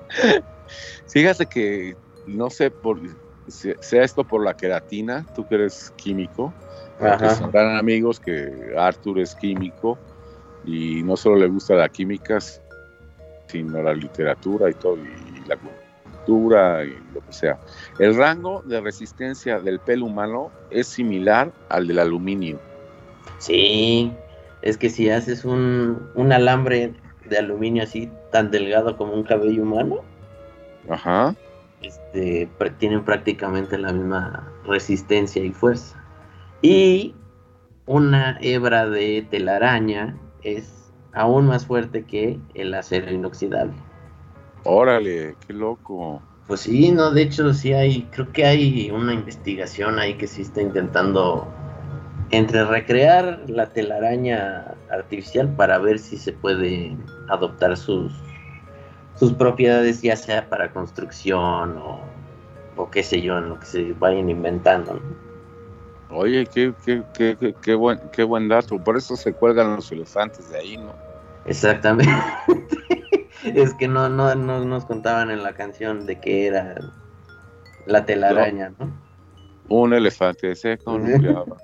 Fíjate 1.06 1.44
que 1.44 1.94
no 2.26 2.48
sé 2.48 2.70
por 2.70 2.98
sea 3.48 4.02
esto 4.02 4.24
por 4.24 4.42
la 4.42 4.56
queratina, 4.56 5.24
tú 5.34 5.46
que 5.46 5.56
eres 5.56 5.92
químico, 5.96 6.52
son 6.98 7.54
amigos 7.56 8.18
que 8.18 8.74
Arthur 8.76 9.20
es 9.20 9.34
químico 9.34 9.98
y 10.64 11.02
no 11.02 11.16
solo 11.16 11.36
le 11.36 11.46
gusta 11.46 11.74
la 11.74 11.88
química, 11.88 12.38
sino 13.46 13.82
la 13.82 13.94
literatura 13.94 14.70
y 14.70 14.74
todo, 14.74 14.96
y 14.96 15.46
la 15.46 15.56
y 16.28 17.14
lo 17.14 17.20
que 17.24 17.32
sea. 17.32 17.58
El 17.98 18.16
rango 18.16 18.62
de 18.64 18.80
resistencia 18.80 19.60
del 19.60 19.78
pelo 19.78 20.06
humano 20.06 20.50
es 20.70 20.86
similar 20.86 21.52
al 21.68 21.86
del 21.86 21.98
aluminio. 21.98 22.58
Sí, 23.38 24.12
es 24.62 24.76
que 24.76 24.90
si 24.90 25.10
haces 25.10 25.44
un, 25.44 26.10
alambre 26.32 26.94
de 27.24 27.38
aluminio 27.38 27.82
así 27.82 28.10
tan 28.32 28.50
delgado 28.50 28.96
como 28.96 29.12
un 29.12 29.22
cabello 29.22 29.62
humano, 29.62 30.00
Ajá. 30.88 31.34
Este, 31.82 32.48
tienen 32.78 33.04
prácticamente 33.04 33.76
la 33.76 33.92
misma 33.92 34.48
resistencia 34.64 35.44
y 35.44 35.50
fuerza. 35.50 36.02
Y 36.62 37.14
una 37.86 38.38
hebra 38.40 38.88
de 38.88 39.26
telaraña 39.30 40.16
es 40.42 40.92
aún 41.12 41.46
más 41.46 41.66
fuerte 41.66 42.04
que 42.04 42.38
el 42.54 42.72
acero 42.74 43.10
inoxidable. 43.10 43.74
Órale, 44.66 45.36
qué 45.46 45.52
loco. 45.52 46.20
Pues 46.46 46.60
sí, 46.60 46.90
no, 46.90 47.10
de 47.10 47.22
hecho 47.22 47.52
sí 47.54 47.72
hay, 47.72 48.02
creo 48.12 48.32
que 48.32 48.44
hay 48.44 48.90
una 48.90 49.14
investigación 49.14 49.98
ahí 49.98 50.14
que 50.14 50.26
sí 50.26 50.42
está 50.42 50.60
intentando 50.60 51.46
entre 52.30 52.64
recrear 52.64 53.44
la 53.48 53.66
telaraña 53.66 54.74
artificial 54.90 55.54
para 55.56 55.78
ver 55.78 55.98
si 55.98 56.16
se 56.16 56.32
puede 56.32 56.96
adoptar 57.28 57.76
sus 57.76 58.12
sus 59.16 59.32
propiedades 59.32 60.02
ya 60.02 60.16
sea 60.16 60.48
para 60.48 60.70
construcción 60.72 61.78
o, 61.78 62.00
o 62.76 62.90
qué 62.90 63.02
sé 63.02 63.22
yo, 63.22 63.38
en 63.38 63.48
lo 63.48 63.58
que 63.58 63.66
se 63.66 63.92
vayan 63.94 64.28
inventando. 64.28 65.00
Oye, 66.10 66.46
qué, 66.46 66.72
qué, 66.84 67.02
qué, 67.14 67.54
qué, 67.60 67.74
buen, 67.74 67.98
qué 68.12 68.22
buen 68.22 68.48
dato. 68.48 68.78
Por 68.78 68.96
eso 68.96 69.16
se 69.16 69.32
cuelgan 69.32 69.74
los 69.74 69.90
elefantes 69.90 70.50
de 70.50 70.58
ahí, 70.58 70.76
¿no? 70.76 70.94
Exactamente. 71.46 72.12
es 73.54 73.74
que 73.74 73.88
no, 73.88 74.08
no, 74.08 74.34
no 74.34 74.64
nos 74.64 74.84
contaban 74.84 75.30
en 75.30 75.42
la 75.42 75.52
canción 75.54 76.06
de 76.06 76.18
que 76.20 76.46
era 76.46 76.74
la 77.86 78.04
telaraña, 78.04 78.72
¿no? 78.78 78.92
Un 79.68 79.92
elefante 79.94 80.54
se 80.54 80.78
columpiaba. 80.78 81.56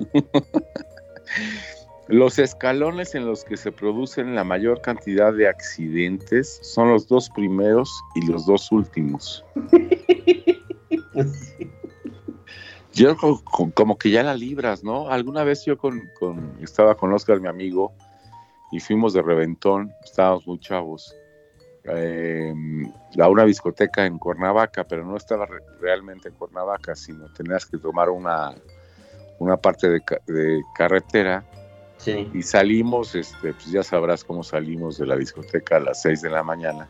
Los 2.08 2.38
escalones 2.40 3.14
en 3.14 3.24
los 3.24 3.44
que 3.44 3.56
se 3.56 3.70
producen 3.70 4.34
la 4.34 4.42
mayor 4.42 4.80
cantidad 4.80 5.32
de 5.32 5.46
accidentes 5.46 6.58
son 6.60 6.90
los 6.90 7.06
dos 7.06 7.30
primeros 7.30 7.88
y 8.16 8.26
los 8.26 8.46
dos 8.46 8.72
últimos. 8.72 9.44
Yo 12.92 13.16
como 13.74 13.96
que 13.96 14.10
ya 14.10 14.24
la 14.24 14.34
libras, 14.34 14.82
¿no? 14.82 15.08
Alguna 15.08 15.44
vez 15.44 15.64
yo 15.64 15.78
con, 15.78 16.10
estaba 16.60 16.96
con 16.96 17.12
Oscar, 17.12 17.40
mi 17.40 17.46
amigo, 17.46 17.92
y 18.70 18.80
fuimos 18.80 19.12
de 19.12 19.22
reventón, 19.22 19.92
estábamos 20.04 20.46
muy 20.46 20.58
chavos, 20.60 21.14
eh, 21.84 22.52
a 23.18 23.28
una 23.28 23.44
discoteca 23.44 24.04
en 24.04 24.18
Cuernavaca, 24.18 24.84
pero 24.84 25.04
no 25.04 25.16
estaba 25.16 25.46
realmente 25.80 26.28
en 26.28 26.34
Cuernavaca, 26.34 26.94
sino 26.94 27.32
tenías 27.32 27.66
que 27.66 27.78
tomar 27.78 28.10
una, 28.10 28.54
una 29.38 29.56
parte 29.56 29.88
de, 29.88 30.02
de 30.26 30.62
carretera. 30.74 31.44
Y 32.32 32.42
salimos, 32.42 33.14
este, 33.14 33.52
pues 33.52 33.70
ya 33.70 33.82
sabrás 33.82 34.24
cómo 34.24 34.42
salimos 34.42 34.96
de 34.96 35.04
la 35.04 35.16
discoteca 35.16 35.76
a 35.76 35.80
las 35.80 36.00
6 36.00 36.22
de 36.22 36.30
la 36.30 36.42
mañana. 36.42 36.88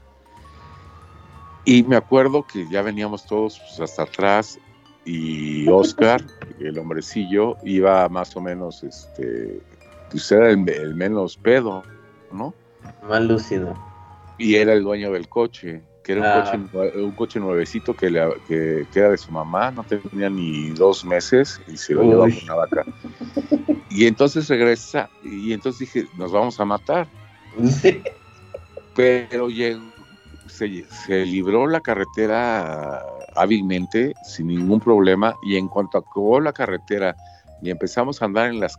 Y 1.64 1.82
me 1.82 1.96
acuerdo 1.96 2.46
que 2.46 2.68
ya 2.68 2.82
veníamos 2.82 3.26
todos 3.26 3.58
pues, 3.58 3.80
hasta 3.80 4.04
atrás 4.04 4.58
y 5.04 5.68
Oscar, 5.70 6.24
el 6.60 6.78
hombrecillo, 6.78 7.56
iba 7.64 8.08
más 8.08 8.36
o 8.36 8.40
menos, 8.40 8.84
este, 8.84 9.60
pues 10.10 10.30
era 10.32 10.50
el, 10.50 10.94
menos 10.94 11.36
pedo, 11.36 11.82
¿no? 12.32 12.54
Más 13.08 13.22
lúcido. 13.22 13.74
Y 14.38 14.56
era 14.56 14.72
el 14.72 14.82
dueño 14.82 15.12
del 15.12 15.28
coche, 15.28 15.82
que 16.02 16.12
era 16.12 16.20
un, 16.20 16.26
ah. 16.26 16.68
coche, 16.72 16.98
un 16.98 17.12
coche 17.12 17.40
nuevecito 17.40 17.94
que, 17.94 18.10
le, 18.10 18.28
que, 18.48 18.86
era 18.94 19.10
de 19.10 19.18
su 19.18 19.30
mamá, 19.30 19.70
no 19.70 19.84
tenía 19.84 20.30
ni 20.30 20.70
dos 20.70 21.04
meses 21.04 21.60
y 21.68 21.76
se 21.76 21.94
lo 21.94 22.02
llevó 22.02 22.24
a 22.24 22.26
una 22.26 22.54
vaca. 22.54 22.84
Y 23.90 24.06
entonces 24.06 24.48
regresa 24.48 25.10
y 25.22 25.52
entonces 25.52 25.80
dije, 25.80 26.08
nos 26.16 26.32
vamos 26.32 26.58
a 26.60 26.64
matar. 26.64 27.08
Pero 28.94 29.48
se, 30.46 30.84
se, 30.84 31.26
libró 31.26 31.66
la 31.66 31.80
carretera 31.80 33.04
hábilmente, 33.34 34.14
sin 34.24 34.48
ningún 34.48 34.80
problema, 34.80 35.34
y 35.42 35.56
en 35.56 35.68
cuanto 35.68 35.98
acabó 35.98 36.40
la 36.40 36.52
carretera 36.52 37.16
y 37.62 37.70
empezamos 37.70 38.20
a 38.20 38.24
andar 38.24 38.48
en 38.48 38.60
las 38.60 38.76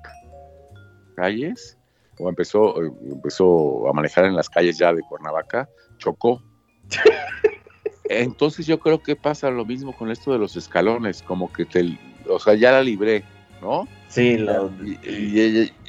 calles, 1.12 1.78
o 2.20 2.30
empezó, 2.30 2.82
empezó 2.82 3.90
a 3.90 3.94
manejar 3.94 4.26
en 4.26 4.36
las 4.36 4.50
calles 4.50 4.78
ya 4.78 4.94
de 4.94 5.02
Cuernavaca, 5.02 5.70
chocó. 5.98 6.42
Entonces 8.06 8.66
yo 8.66 8.80
creo 8.80 9.02
que 9.02 9.16
pasa 9.16 9.50
lo 9.50 9.66
mismo 9.66 9.96
con 9.96 10.12
esto 10.12 10.34
de 10.34 10.40
los 10.40 10.58
escalones, 10.58 11.22
como 11.22 11.52
que 11.52 11.66
te, 11.66 11.98
o 12.28 12.40
sea, 12.40 12.56
ya 12.56 12.72
la 12.72 12.84
libré, 12.84 13.24
¿no? 13.62 13.88
Sí, 14.10 14.38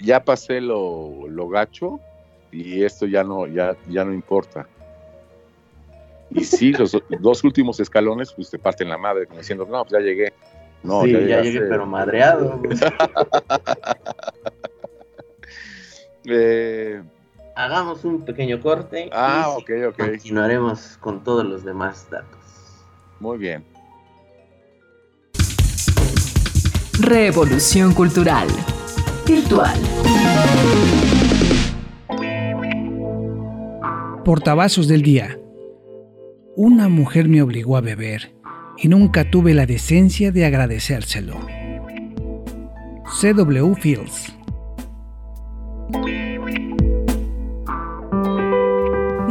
ya, 0.01 0.25
pasé 0.25 0.61
lo, 0.61 1.49
gacho 1.49 1.99
y 2.53 2.85
esto 2.85 3.07
ya 3.07 3.25
no, 3.25 3.49
ya, 3.49 3.77
ya 3.89 4.05
no 4.05 4.15
importa. 4.15 4.69
Y 6.31 6.45
sí, 6.45 6.73
los 6.79 6.97
dos 7.21 7.43
últimos 7.43 7.81
escalones, 7.81 8.33
pues 8.33 8.51
te 8.51 8.59
parten 8.59 8.89
la 8.89 8.99
madre, 8.99 9.27
como 9.27 9.41
diciendo, 9.41 9.67
no, 9.69 9.85
pues 9.85 9.93
ya 9.93 9.99
llegué. 9.99 10.33
No, 10.85 11.03
sí, 11.03 11.13
ya, 11.13 11.41
llegué, 11.41 11.61
pero 11.61 11.87
madreado. 11.87 12.61
Eh, 16.25 17.03
Hagamos 17.55 18.05
un 18.05 18.25
pequeño 18.25 18.61
corte. 18.61 19.11
Ah, 19.13 19.57
y 19.59 19.93
Continuaremos 19.93 20.97
con 20.99 21.23
todos 21.23 21.45
los 21.45 21.65
demás 21.65 22.09
datos. 22.11 22.41
Muy 23.21 23.39
bien. 23.39 23.65
Revolución 27.01 27.93
Cultural. 27.93 28.49
Virtual. 29.27 29.79
Portavasos 34.25 34.89
del 34.89 35.03
día. 35.03 35.39
Una 36.57 36.89
mujer 36.89 37.29
me 37.29 37.43
obligó 37.43 37.77
a 37.77 37.81
beber 37.81 38.33
y 38.79 38.89
nunca 38.89 39.31
tuve 39.31 39.53
la 39.53 39.67
decencia 39.67 40.33
de 40.33 40.47
agradecérselo. 40.47 41.35
C.W. 43.21 43.75
Fields. 43.75 44.33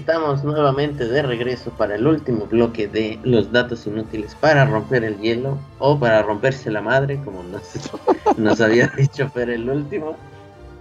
estamos 0.00 0.42
nuevamente 0.44 1.06
de 1.06 1.22
regreso 1.22 1.70
para 1.72 1.94
el 1.94 2.06
último 2.06 2.46
bloque 2.46 2.88
de 2.88 3.18
los 3.22 3.52
datos 3.52 3.86
inútiles 3.86 4.34
para 4.34 4.64
romper 4.64 5.04
el 5.04 5.18
hielo 5.20 5.58
o 5.78 5.98
para 5.98 6.22
romperse 6.22 6.70
la 6.70 6.80
madre, 6.80 7.20
como 7.22 7.42
nos, 7.42 7.62
nos 8.38 8.60
había 8.62 8.88
dicho 8.88 9.28
Fer 9.28 9.50
el 9.50 9.68
último, 9.68 10.16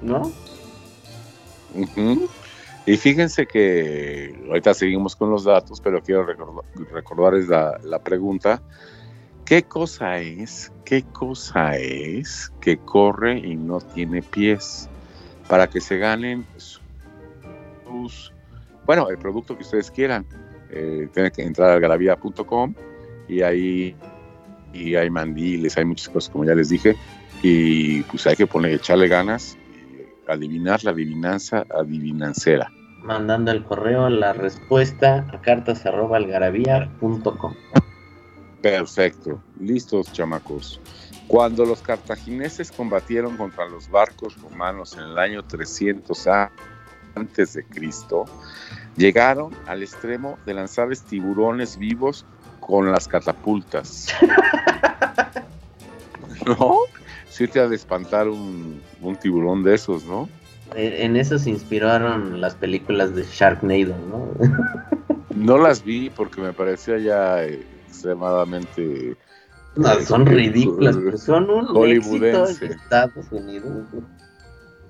¿no? 0.01 0.31
Y 2.85 2.97
fíjense 2.97 3.45
que 3.45 4.33
ahorita 4.47 4.73
seguimos 4.73 5.15
con 5.15 5.29
los 5.29 5.43
datos, 5.43 5.81
pero 5.81 6.01
quiero 6.01 6.25
recordarles 6.91 7.49
la, 7.49 7.77
la 7.83 7.99
pregunta. 7.99 8.61
¿Qué 9.43 9.63
cosa 9.63 10.19
es, 10.19 10.71
qué 10.85 11.03
cosa 11.03 11.75
es 11.75 12.51
que 12.61 12.77
corre 12.77 13.37
y 13.37 13.55
no 13.55 13.81
tiene 13.81 14.21
pies? 14.21 14.87
Para 15.49 15.69
que 15.69 15.81
se 15.81 15.97
ganen 15.97 16.45
sus 16.57 18.31
bueno, 18.89 19.07
el 19.07 19.19
producto 19.19 19.55
que 19.55 19.61
ustedes 19.61 19.91
quieran. 19.91 20.25
Eh, 20.71 21.07
tienen 21.13 21.31
que 21.31 21.43
entrar 21.43 21.69
a 21.69 21.75
y 23.27 23.43
ahí 23.43 23.95
y 24.73 24.95
hay 24.95 25.11
mandiles, 25.11 25.77
hay 25.77 25.85
muchas 25.85 26.09
cosas, 26.09 26.31
como 26.31 26.45
ya 26.45 26.55
les 26.55 26.69
dije, 26.69 26.95
y 27.43 28.01
pues 28.01 28.25
hay 28.25 28.35
que 28.35 28.47
poner, 28.47 28.71
echarle 28.71 29.07
ganas, 29.07 29.59
adivinar 30.27 30.83
la 30.83 30.89
adivinanza 30.89 31.67
adivinancera. 31.69 32.71
Mandando 33.03 33.51
el 33.51 33.63
correo 33.63 34.09
la 34.09 34.33
respuesta 34.33 35.23
a 35.33 35.39
cartas.algarabía.com. 35.39 37.53
Perfecto, 38.59 39.39
listos 39.59 40.11
chamacos. 40.13 40.81
Cuando 41.27 41.63
los 41.63 41.83
cartagineses 41.83 42.71
combatieron 42.71 43.37
contra 43.37 43.69
los 43.69 43.87
barcos 43.87 44.35
romanos 44.41 44.97
en 44.97 45.03
el 45.03 45.19
año 45.19 45.43
300 45.43 46.27
antes 47.15 47.53
de 47.53 47.63
Cristo, 47.65 48.25
Llegaron 48.99 49.55
al 49.65 49.81
extremo 49.81 50.37
de 50.45 50.53
lanzarles 50.53 51.03
tiburones 51.03 51.77
vivos 51.77 52.25
con 52.59 52.91
las 52.91 53.07
catapultas. 53.07 54.09
¿No? 56.45 56.79
Sí 57.29 57.47
te 57.47 57.61
ha 57.61 57.69
de 57.69 57.77
espantar 57.77 58.27
un, 58.27 58.81
tiburón 59.21 59.63
de 59.63 59.75
esos, 59.75 60.03
¿no? 60.03 60.27
En 60.75 61.15
eso 61.15 61.39
se 61.39 61.49
inspiraron 61.49 62.41
las 62.41 62.55
películas 62.55 63.15
de 63.15 63.23
Sharknado, 63.23 63.95
¿no? 64.09 64.27
no 65.33 65.57
las 65.57 65.81
vi 65.81 66.09
porque 66.09 66.41
me 66.41 66.51
parecía 66.51 66.97
ya 66.97 67.45
extremadamente... 67.45 69.15
No, 69.77 69.97
son 70.01 70.25
ridículas, 70.25 70.97
son 71.23 71.49
un 71.49 71.67
hollywoodense. 71.67 72.65
Estados 72.65 73.31
Unidos. 73.31 73.85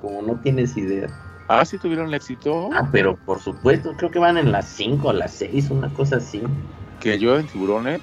como 0.02 0.24
no 0.24 0.42
tienes 0.42 0.76
idea. 0.76 1.08
Ah, 1.50 1.66
sí 1.66 1.80
tuvieron 1.80 2.14
éxito. 2.14 2.70
Ah, 2.72 2.88
pero 2.92 3.16
por 3.16 3.40
supuesto, 3.40 3.96
creo 3.98 4.12
que 4.12 4.20
van 4.20 4.38
en 4.38 4.52
las 4.52 4.68
5 4.68 5.08
o 5.08 5.14
las 5.14 5.34
6, 5.34 5.72
una 5.72 5.90
cosa 5.90 6.18
así. 6.18 6.44
¿Que 7.00 7.18
llueven 7.18 7.48
tiburones? 7.48 8.02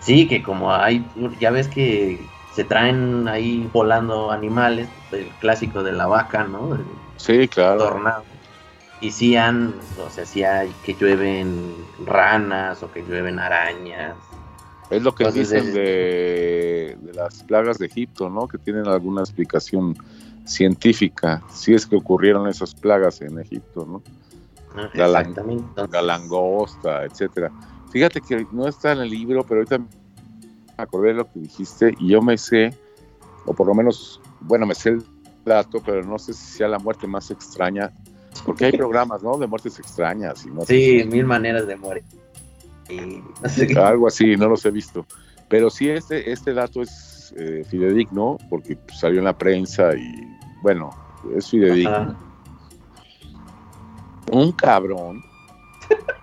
Sí, 0.00 0.28
que 0.28 0.42
como 0.42 0.70
hay, 0.70 1.02
ya 1.40 1.50
ves 1.50 1.68
que 1.68 2.20
se 2.54 2.64
traen 2.64 3.26
ahí 3.28 3.66
volando 3.72 4.30
animales, 4.30 4.90
el 5.10 5.26
clásico 5.40 5.82
de 5.82 5.92
la 5.92 6.06
vaca, 6.06 6.44
¿no? 6.44 6.78
sí, 7.16 7.48
claro. 7.48 7.78
Tornado. 7.78 8.24
Y 9.00 9.10
sí 9.10 9.36
han, 9.36 9.74
o 9.98 10.10
sea, 10.10 10.26
sí 10.26 10.44
hay 10.44 10.70
que 10.84 10.92
llueven 10.92 11.74
ranas 12.04 12.82
o 12.82 12.92
que 12.92 13.00
llueven 13.02 13.38
arañas. 13.38 14.16
Es 14.90 15.02
lo 15.02 15.14
que 15.14 15.32
dicen 15.32 15.72
de, 15.72 16.98
de, 17.00 17.14
las 17.14 17.42
plagas 17.44 17.78
de 17.78 17.86
Egipto, 17.86 18.28
¿no? 18.28 18.46
Que 18.46 18.58
tienen 18.58 18.86
alguna 18.86 19.22
explicación 19.22 19.96
científica, 20.50 21.42
si 21.52 21.74
es 21.74 21.86
que 21.86 21.96
ocurrieron 21.96 22.48
esas 22.48 22.74
plagas 22.74 23.20
en 23.20 23.38
Egipto, 23.38 23.86
¿no? 23.86 24.02
Ah, 24.74 24.90
exactamente. 24.92 25.82
La 25.90 26.02
langosta, 26.02 27.04
etcétera. 27.04 27.50
Fíjate 27.90 28.20
que 28.20 28.46
no 28.52 28.68
está 28.68 28.92
en 28.92 29.00
el 29.00 29.10
libro, 29.10 29.44
pero 29.44 29.60
ahorita 29.60 29.78
me 29.78 29.86
acordé 30.76 31.08
de 31.08 31.14
lo 31.14 31.30
que 31.30 31.40
dijiste 31.40 31.94
y 31.98 32.08
yo 32.08 32.20
me 32.20 32.36
sé, 32.36 32.76
o 33.46 33.54
por 33.54 33.66
lo 33.66 33.74
menos, 33.74 34.20
bueno, 34.40 34.66
me 34.66 34.74
sé 34.74 34.90
el 34.90 35.04
dato, 35.44 35.80
pero 35.84 36.02
no 36.02 36.18
sé 36.18 36.34
si 36.34 36.58
sea 36.58 36.68
la 36.68 36.78
muerte 36.78 37.06
más 37.06 37.30
extraña, 37.30 37.92
porque 38.44 38.66
hay 38.66 38.72
programas, 38.72 39.22
¿no? 39.22 39.38
De 39.38 39.46
muertes 39.46 39.78
extrañas. 39.78 40.44
Y 40.46 40.66
sí, 40.66 41.04
mil 41.08 41.24
maneras 41.24 41.66
de 41.66 41.76
morir. 41.76 42.04
Algo 43.76 44.08
así, 44.08 44.36
no 44.36 44.48
los 44.48 44.64
he 44.64 44.70
visto. 44.70 45.06
Pero 45.48 45.70
sí, 45.70 45.88
este, 45.88 46.30
este 46.30 46.54
dato 46.54 46.82
es 46.82 47.32
eh, 47.36 47.64
fidedigno, 47.68 48.38
porque 48.48 48.78
salió 48.92 49.18
en 49.18 49.24
la 49.24 49.36
prensa 49.36 49.94
y, 49.96 50.29
bueno, 50.62 50.90
es 51.34 51.50
fidedigno. 51.50 52.16
Un 54.32 54.52
cabrón 54.52 55.24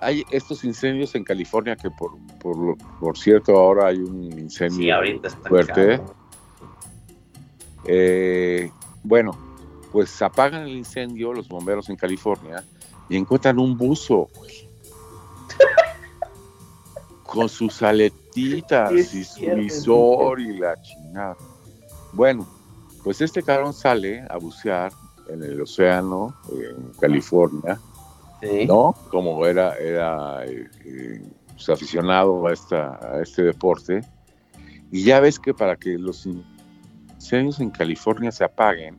hay 0.00 0.24
estos 0.30 0.64
incendios 0.64 1.14
en 1.14 1.24
California 1.24 1.76
que 1.76 1.90
por, 1.90 2.12
por, 3.00 3.18
cierto 3.18 3.56
ahora 3.56 3.88
hay 3.88 3.98
un 3.98 4.24
incendio 4.38 4.96
fuerte. 5.48 6.00
Eh, 7.84 8.70
bueno, 9.02 9.36
pues 9.92 10.20
apagan 10.20 10.62
el 10.62 10.76
incendio 10.76 11.32
los 11.32 11.48
bomberos 11.48 11.88
en 11.88 11.96
California 11.96 12.62
y 13.08 13.16
encuentran 13.16 13.58
un 13.58 13.76
buzo 13.76 14.28
con 17.24 17.48
sus 17.48 17.82
aletitas 17.82 18.92
y 18.92 19.24
su 19.24 19.54
visor 19.54 20.40
y 20.40 20.58
la 20.58 20.80
chingada. 20.82 21.36
Bueno, 22.12 22.46
pues 23.06 23.20
este 23.20 23.40
cabrón 23.40 23.72
sale 23.72 24.26
a 24.28 24.36
bucear 24.36 24.90
en 25.28 25.40
el 25.44 25.60
océano 25.60 26.34
en 26.50 26.90
California 27.00 27.78
¿no? 28.66 28.96
Como 29.12 29.46
era, 29.46 29.76
era 29.76 30.44
eh, 30.44 31.22
pues, 31.52 31.68
aficionado 31.68 32.48
a, 32.48 32.52
esta, 32.52 32.98
a 33.00 33.22
este 33.22 33.44
deporte. 33.44 34.00
Y 34.90 35.04
ya 35.04 35.20
ves 35.20 35.38
que 35.38 35.54
para 35.54 35.76
que 35.76 35.96
los 35.98 36.26
incendios 36.26 37.60
en 37.60 37.70
California 37.70 38.32
se 38.32 38.42
apaguen, 38.42 38.98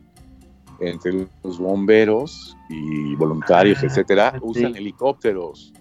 entre 0.80 1.28
los 1.42 1.58
bomberos 1.58 2.56
y 2.70 3.14
voluntarios, 3.14 3.80
ah, 3.82 3.86
etcétera, 3.88 4.38
usan 4.40 4.74
helicópteros. 4.74 5.74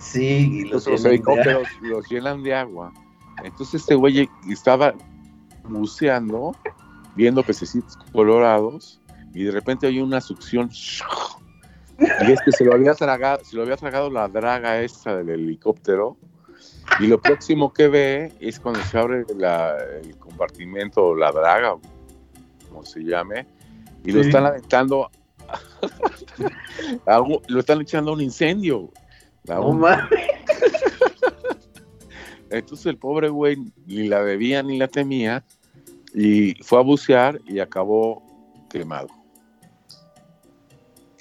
Sí, 0.00 0.64
los, 0.64 0.88
helicópteros 0.88 1.68
los 1.82 2.10
llenan 2.10 2.42
de 2.42 2.52
agua. 2.52 2.92
Entonces 3.44 3.82
este 3.82 3.94
güey 3.94 4.28
estaba 4.50 4.92
buceando, 5.68 6.56
viendo 7.14 7.42
pececitos 7.42 7.96
colorados, 8.12 9.00
y 9.34 9.44
de 9.44 9.50
repente 9.50 9.86
hay 9.86 10.00
una 10.00 10.20
succión 10.20 10.70
y 12.26 12.32
es 12.32 12.40
que 12.42 12.52
se 12.52 12.64
lo 12.64 12.74
había 12.74 12.94
tragado, 12.94 13.44
se 13.44 13.56
lo 13.56 13.62
había 13.62 13.76
tragado 13.76 14.10
la 14.10 14.28
draga 14.28 14.80
esta 14.80 15.16
del 15.16 15.30
helicóptero. 15.30 16.16
Y 17.00 17.06
lo 17.06 17.20
próximo 17.20 17.72
que 17.72 17.88
ve 17.88 18.32
es 18.40 18.60
cuando 18.60 18.82
se 18.82 18.98
abre 18.98 19.24
el 20.02 20.18
compartimento, 20.18 21.14
la 21.14 21.32
draga, 21.32 21.76
como 22.68 22.84
se 22.84 23.04
llame, 23.04 23.46
y 24.04 24.12
lo 24.12 24.20
están 24.20 24.46
aventando, 24.46 25.10
lo 27.48 27.60
están 27.60 27.80
echando 27.80 28.10
a 28.10 28.14
un 28.14 28.20
incendio. 28.20 28.90
Entonces 32.50 32.86
el 32.86 32.98
pobre 32.98 33.28
güey 33.28 33.56
ni 33.86 34.08
la 34.08 34.20
bebía 34.20 34.62
ni 34.62 34.76
la 34.76 34.88
temía 34.88 35.44
y 36.14 36.54
fue 36.62 36.78
a 36.78 36.82
bucear 36.82 37.40
y 37.46 37.58
acabó 37.58 38.22
quemado. 38.70 39.08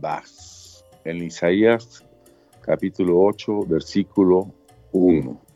Bas, 0.00 0.84
en 1.04 1.24
Isaías 1.24 2.04
capítulo 2.62 3.20
8, 3.20 3.66
versículo 3.66 4.54
1. 4.92 5.47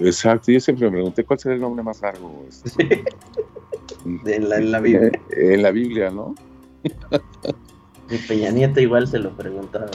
Exacto, 0.00 0.52
yo 0.52 0.60
siempre 0.60 0.86
me 0.86 0.92
pregunté 0.92 1.24
cuál 1.24 1.38
será 1.38 1.54
el 1.54 1.60
nombre 1.60 1.82
más 1.82 2.00
largo. 2.02 2.44
Este? 2.48 3.04
En 4.04 4.48
la, 4.48 4.56
en 4.56 4.72
la 4.72 4.80
Biblia. 4.80 5.12
En 5.30 5.62
la 5.62 5.70
Biblia, 5.70 6.10
¿no? 6.10 6.34
Mi 8.10 8.18
Peña 8.18 8.50
Nieto 8.50 8.80
igual 8.80 9.06
se 9.06 9.18
lo 9.18 9.30
preguntaba. 9.36 9.86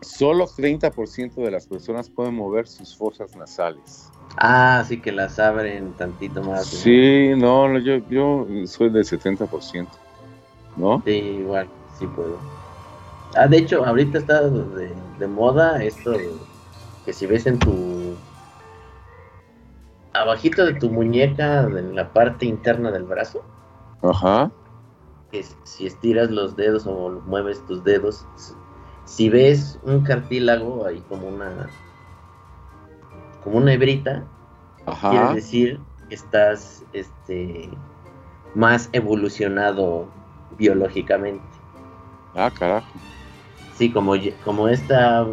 Solo 0.00 0.46
30% 0.46 1.34
de 1.34 1.50
las 1.50 1.66
personas 1.66 2.08
pueden 2.08 2.34
mover 2.34 2.66
sus 2.66 2.96
fosas 2.96 3.36
nasales. 3.36 4.10
Ah, 4.36 4.84
sí 4.86 5.00
que 5.00 5.12
las 5.12 5.38
abren 5.38 5.92
tantito 5.92 6.42
más. 6.42 6.66
Sí, 6.66 7.32
no, 7.36 7.78
yo, 7.78 7.96
yo 8.08 8.46
soy 8.66 8.90
del 8.90 9.04
70%, 9.04 9.86
¿no? 10.76 11.02
Sí, 11.04 11.10
igual, 11.10 11.68
sí 11.98 12.06
puedo. 12.06 12.38
Ah, 13.34 13.46
de 13.46 13.58
hecho, 13.58 13.84
ahorita 13.84 14.18
está 14.18 14.48
de, 14.48 14.94
de 15.18 15.26
moda 15.26 15.82
esto 15.82 16.12
que 17.04 17.12
si 17.12 17.26
ves 17.26 17.46
en 17.46 17.58
tu 17.58 18.16
abajito 20.12 20.66
de 20.66 20.74
tu 20.74 20.90
muñeca, 20.90 21.62
en 21.62 21.94
la 21.94 22.12
parte 22.12 22.46
interna 22.46 22.90
del 22.90 23.04
brazo. 23.04 23.42
Ajá. 24.02 24.50
si 25.64 25.86
estiras 25.86 26.30
los 26.30 26.56
dedos 26.56 26.86
o 26.86 27.10
mueves 27.26 27.64
tus 27.66 27.84
dedos, 27.84 28.26
si 29.04 29.28
ves 29.28 29.78
un 29.84 30.02
cartílago 30.02 30.86
ahí 30.86 31.00
como 31.08 31.28
una 31.28 31.70
como 33.44 33.58
una 33.58 33.72
hebrita, 33.72 34.24
Ajá. 34.86 35.10
quiere 35.10 35.34
decir 35.34 35.80
que 36.08 36.14
estás 36.14 36.84
este 36.92 37.70
más 38.54 38.88
evolucionado 38.92 40.06
biológicamente. 40.58 41.40
Ah, 42.34 42.50
carajo. 42.50 42.86
Sí, 43.80 43.90
como, 43.90 44.12
como 44.44 44.68
esta... 44.68 45.26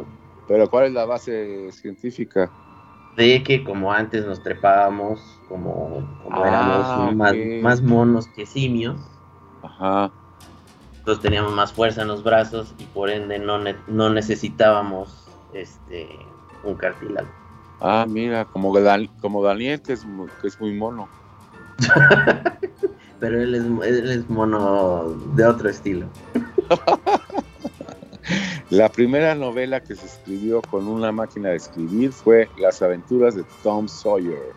Pero 0.47 0.69
¿cuál 0.69 0.85
es 0.85 0.93
la 0.93 1.03
base 1.03 1.69
científica? 1.73 2.49
de 3.17 3.43
que 3.43 3.61
como 3.61 3.91
antes 3.91 4.25
nos 4.25 4.41
trepábamos, 4.41 5.19
como, 5.49 6.07
éramos 6.45 6.85
ah, 6.87 7.11
más, 7.61 7.81
monos 7.81 8.27
que 8.27 8.45
simios, 8.45 8.95
Ajá. 9.61 10.11
entonces 10.99 11.21
teníamos 11.21 11.51
más 11.53 11.73
fuerza 11.73 12.03
en 12.03 12.07
los 12.07 12.23
brazos 12.23 12.73
y 12.79 12.83
por 12.85 13.09
ende 13.09 13.37
no, 13.37 13.59
no 13.87 14.09
necesitábamos 14.11 15.27
este 15.53 16.07
un 16.63 16.75
cartílago. 16.75 17.27
Ah, 17.81 18.05
mira, 18.07 18.45
como, 18.45 18.71
como 19.19 19.43
Daniel, 19.43 19.81
que 19.81 19.91
es, 19.91 20.05
que 20.39 20.47
es 20.47 20.57
muy 20.61 20.73
mono. 20.73 21.09
Pero 23.19 23.41
él 23.41 23.55
es, 23.55 23.63
él 23.87 24.09
es 24.09 24.29
mono 24.29 25.09
de 25.35 25.45
otro 25.45 25.69
estilo. 25.69 26.05
La 28.69 28.89
primera 28.89 29.33
novela 29.33 29.79
que 29.79 29.95
se 29.95 30.05
escribió 30.05 30.61
con 30.61 30.87
una 30.87 31.11
máquina 31.11 31.49
de 31.49 31.55
escribir 31.55 32.11
fue 32.11 32.49
Las 32.57 32.81
aventuras 32.81 33.35
de 33.35 33.45
Tom 33.63 33.87
Sawyer 33.87 34.53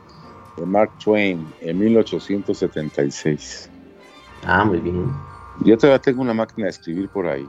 de 0.56 0.66
Mark 0.66 0.90
Twain 1.02 1.46
en 1.60 1.78
1876. 1.78 3.70
Ah, 4.44 4.64
muy 4.64 4.78
bien. 4.78 5.12
Yo 5.64 5.76
todavía 5.78 6.00
tengo 6.00 6.22
una 6.22 6.34
máquina 6.34 6.66
de 6.66 6.70
escribir 6.70 7.08
por 7.10 7.28
ahí, 7.28 7.48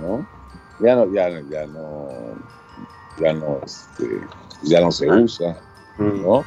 ¿no? 0.00 0.26
Ya 0.80 0.96
no, 0.96 1.12
ya, 1.12 1.28
ya 1.50 1.66
no, 1.66 2.08
ya 3.20 3.32
no, 3.32 3.60
este, 3.64 4.20
ya 4.62 4.80
no 4.80 4.90
se 4.90 5.10
ah. 5.10 5.14
usa, 5.14 5.60
mm. 5.98 6.22
¿no? 6.22 6.44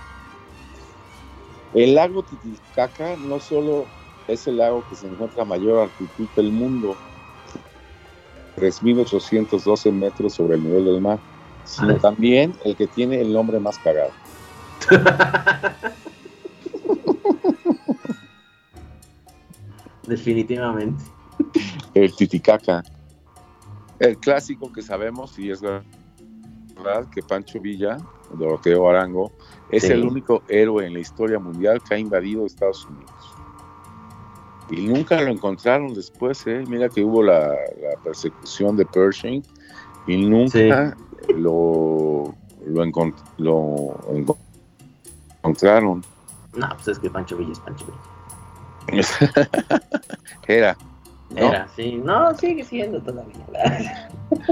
El 1.73 1.95
lago 1.95 2.23
Titicaca 2.23 3.15
no 3.17 3.39
solo 3.39 3.85
es 4.27 4.47
el 4.47 4.57
lago 4.57 4.83
que 4.89 4.95
se 4.95 5.07
encuentra 5.07 5.43
a 5.43 5.45
mayor 5.45 5.83
altitud 5.83 6.27
del 6.35 6.51
mundo, 6.51 6.95
3.812 8.57 9.91
metros 9.91 10.33
sobre 10.33 10.55
el 10.55 10.63
nivel 10.63 10.85
del 10.85 10.99
mar, 10.99 11.19
sino 11.63 11.95
también 11.97 12.55
el 12.65 12.75
que 12.75 12.87
tiene 12.87 13.21
el 13.21 13.31
nombre 13.31 13.59
más 13.59 13.77
cagado. 13.79 14.11
Definitivamente. 20.07 21.03
El 21.93 22.15
Titicaca. 22.15 22.83
El 23.99 24.17
clásico 24.17 24.71
que 24.71 24.81
sabemos, 24.81 25.37
y 25.37 25.51
es 25.51 25.61
verdad, 25.61 25.83
que 27.11 27.21
Pancho 27.21 27.59
Villa, 27.59 27.97
Doroteo 28.33 28.89
Arango, 28.89 29.31
es 29.69 29.83
el 29.85 30.05
único 30.05 30.43
héroe 30.47 30.85
en 30.85 30.93
la 30.93 30.99
historia 30.99 31.39
mundial 31.39 31.81
que 31.81 31.95
ha 31.95 31.97
invadido 31.97 32.45
Estados 32.45 32.85
Unidos. 32.85 33.11
Y 34.69 34.87
nunca 34.87 35.21
lo 35.21 35.31
encontraron 35.31 35.93
después, 35.93 36.45
¿eh? 36.47 36.63
Mira 36.67 36.89
que 36.89 37.01
hubo 37.03 37.21
la, 37.23 37.55
persecución 38.03 38.75
de 38.75 38.85
Pershing 38.85 39.41
y 40.07 40.17
nunca 40.17 40.97
lo, 41.35 42.35
lo, 42.65 42.83
encontraron. 42.83 44.03
No, 46.53 46.69
pues 46.75 46.89
es 46.89 46.99
que 46.99 47.09
Pancho 47.09 47.37
Villa 47.37 47.53
es 47.53 47.59
Pancho 47.59 47.85
Villa. 47.85 47.97
Era. 50.47 50.77
Era, 51.35 51.67
sí. 51.75 51.99
No, 52.03 52.35
sigue 52.37 52.63
siendo 52.63 53.01
todavía. 53.01 53.45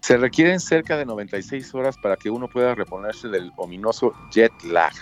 Se 0.00 0.16
requieren 0.16 0.58
cerca 0.58 0.96
de 0.96 1.06
96 1.06 1.72
horas 1.72 1.96
para 2.02 2.16
que 2.16 2.30
uno 2.30 2.48
pueda 2.48 2.74
reponerse 2.74 3.28
del 3.28 3.52
ominoso 3.56 4.12
jet 4.32 4.50
lag, 4.64 4.92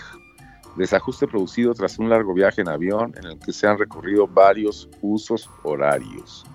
desajuste 0.75 1.27
producido 1.27 1.73
tras 1.73 1.99
un 1.99 2.09
largo 2.09 2.33
viaje 2.33 2.61
en 2.61 2.69
avión 2.69 3.13
en 3.17 3.25
el 3.25 3.39
que 3.39 3.51
se 3.51 3.67
han 3.67 3.77
recorrido 3.77 4.27
varios 4.27 4.89
usos 5.01 5.49
horarios. 5.63 6.45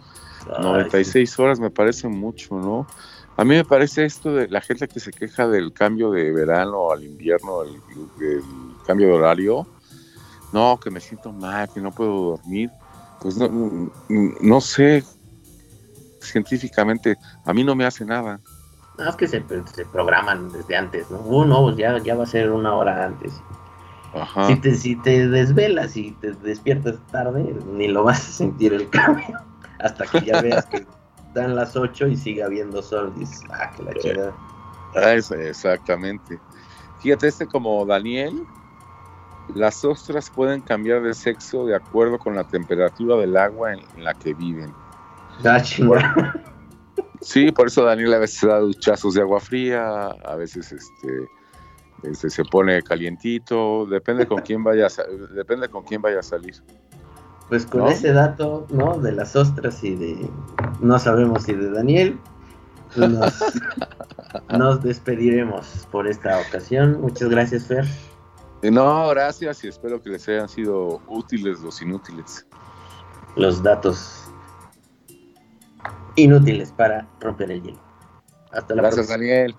96 0.61 1.39
horas 1.39 1.59
me 1.59 1.71
parece 1.71 2.09
mucho, 2.09 2.57
¿no? 2.57 2.87
A 3.37 3.45
mí 3.45 3.57
me 3.57 3.65
parece 3.65 4.05
esto 4.05 4.33
de 4.33 4.49
la 4.49 4.61
gente 4.61 4.87
que 4.87 5.01
se 5.01 5.11
queja 5.11 5.49
del 5.49 5.73
cambio 5.73 6.11
de 6.11 6.31
verano 6.31 6.93
al 6.93 7.03
invierno, 7.03 7.63
el, 7.63 7.81
cambio 8.87 9.09
de 9.09 9.13
horario. 9.15 9.67
No, 10.53 10.79
que 10.79 10.91
me 10.91 11.01
siento 11.01 11.33
mal, 11.33 11.69
que 11.73 11.81
no 11.81 11.91
puedo 11.91 12.37
dormir. 12.37 12.71
Pues 13.21 13.37
no, 13.37 13.91
no 14.09 14.61
sé, 14.61 15.03
científicamente 16.21 17.17
a 17.45 17.53
mí 17.53 17.65
no 17.65 17.75
me 17.75 17.85
hace 17.85 18.05
nada. 18.05 18.41
No, 18.99 19.09
es 19.09 19.17
que 19.17 19.27
se, 19.27 19.41
programan 19.93 20.53
desde 20.53 20.77
antes, 20.77 21.11
¿no? 21.11 21.19
Uno, 21.19 21.63
pues 21.63 21.77
ya, 21.77 21.99
ya 21.99 22.15
va 22.15 22.23
a 22.23 22.27
ser 22.27 22.53
una 22.53 22.75
hora 22.75 23.05
antes. 23.05 23.33
Ajá. 24.15 24.47
Si 24.47 24.57
te, 24.57 24.75
si 24.75 24.97
te 24.97 25.29
desvelas 25.29 25.97
y 25.97 26.13
te 26.13 26.33
despiertas 26.33 26.97
tarde, 27.11 27.55
ni 27.73 27.89
lo 27.89 28.05
vas 28.05 28.21
a 28.29 28.33
sentir 28.33 28.73
el 28.73 28.89
cambio. 28.91 29.39
Hasta 29.81 30.07
que 30.07 30.21
ya 30.21 30.41
veas 30.41 30.67
que 30.67 30.87
dan 31.35 31.57
las 31.57 31.77
8 31.77 32.07
y 32.07 32.17
sigue 32.17 32.43
habiendo 32.43 32.83
sol. 32.83 33.13
Dices, 33.17 33.43
ah, 33.51 33.71
que 33.77 33.83
la 33.83 33.91
eh, 33.91 33.99
chingada. 34.01 34.33
Ah, 34.95 35.13
exactamente. 35.13 36.39
Fíjate, 37.01 37.29
este 37.29 37.47
como 37.47 37.85
Daniel, 37.85 38.47
las 39.55 39.85
ostras 39.85 40.31
pueden 40.31 40.61
cambiar 40.61 41.03
de 41.03 41.13
sexo 41.13 41.67
de 41.67 41.75
acuerdo 41.75 42.19
con 42.19 42.35
la 42.35 42.45
temperatura 42.45 43.17
del 43.17 43.37
agua 43.37 43.75
en 43.75 44.05
la 44.05 44.15
que 44.15 44.33
viven. 44.33 44.73
Ah, 45.45 45.63
sí, 47.21 47.51
por 47.53 47.67
eso 47.67 47.85
Daniel 47.85 48.15
a 48.15 48.19
veces 48.19 48.49
da 48.49 48.59
duchazos 48.59 49.15
de 49.15 49.23
agua 49.23 49.41
fría, 49.41 50.07
a 50.25 50.37
veces 50.37 50.73
este, 50.73 51.29
este 52.11 52.31
se 52.31 52.45
pone 52.45 52.83
calientito, 52.83 53.87
depende 53.87 54.27
con 54.27 54.41
quién 54.45 54.65
vaya 54.65 54.87
a, 54.87 55.35
depende 55.35 55.69
con 55.69 55.85
quién 55.85 56.03
vaya 56.03 56.21
a 56.21 56.23
salir. 56.23 56.55
Pues 57.49 57.67
con 57.67 57.89
ese 57.89 58.13
dato, 58.13 58.67
¿no? 58.71 58.99
De 58.99 59.13
las 59.13 59.37
ostras 59.37 59.85
y 59.85 59.95
de 59.95 60.31
no 60.81 60.99
sabemos 60.99 61.43
si 61.43 61.53
de 61.53 61.71
Daniel, 61.71 62.19
pues 62.95 63.11
nos, 63.11 63.35
nos 64.59 64.83
despediremos 64.83 65.87
por 65.91 66.07
esta 66.07 66.41
ocasión. 66.41 67.01
Muchas 67.03 67.29
gracias, 67.29 67.67
Fer. 67.67 67.87
No, 68.71 69.09
gracias 69.11 69.63
y 69.65 69.69
espero 69.69 70.01
que 70.01 70.09
les 70.09 70.27
hayan 70.29 70.49
sido 70.49 71.03
útiles 71.09 71.61
los 71.61 71.83
inútiles. 71.83 72.47
Los 73.37 73.63
datos 73.63 74.25
inútiles 76.17 76.73
para 76.73 77.07
romper 77.21 77.51
el 77.51 77.63
hielo. 77.63 77.83
Hasta 78.53 78.75
la 78.75 78.83
Gracias, 78.83 79.09
Daniel. 79.09 79.55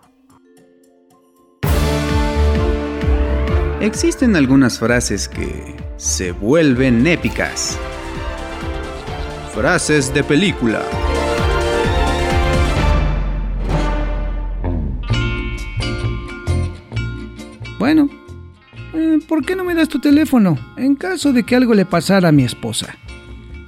Existen 3.86 4.36
algunas 4.36 4.80
frases 4.80 5.30
que 5.30 5.76
se 5.95 6.32
vuelven 6.32 7.06
épicas. 7.06 7.78
Frases 9.54 10.12
de 10.12 10.24
película. 10.24 10.82
Bueno, 17.78 18.10
eh, 18.95 19.19
¿por 19.28 19.45
qué 19.45 19.56
no 19.56 19.63
me 19.63 19.76
das 19.76 19.88
tu 19.88 20.00
teléfono 20.00 20.58
en 20.78 20.95
caso 20.95 21.32
de 21.32 21.43
que 21.43 21.56
algo 21.56 21.76
le 21.76 21.86
pasara 21.86 22.30
a 22.30 22.32
mi 22.32 22.43
esposa? 22.43 22.98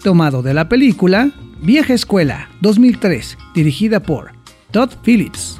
Tomado 0.03 0.41
de 0.41 0.55
la 0.55 0.67
película 0.67 1.29
Vieja 1.61 1.93
Escuela 1.93 2.49
2003, 2.61 3.37
dirigida 3.53 4.01
por 4.01 4.31
Todd 4.71 4.89
Phillips. 5.03 5.59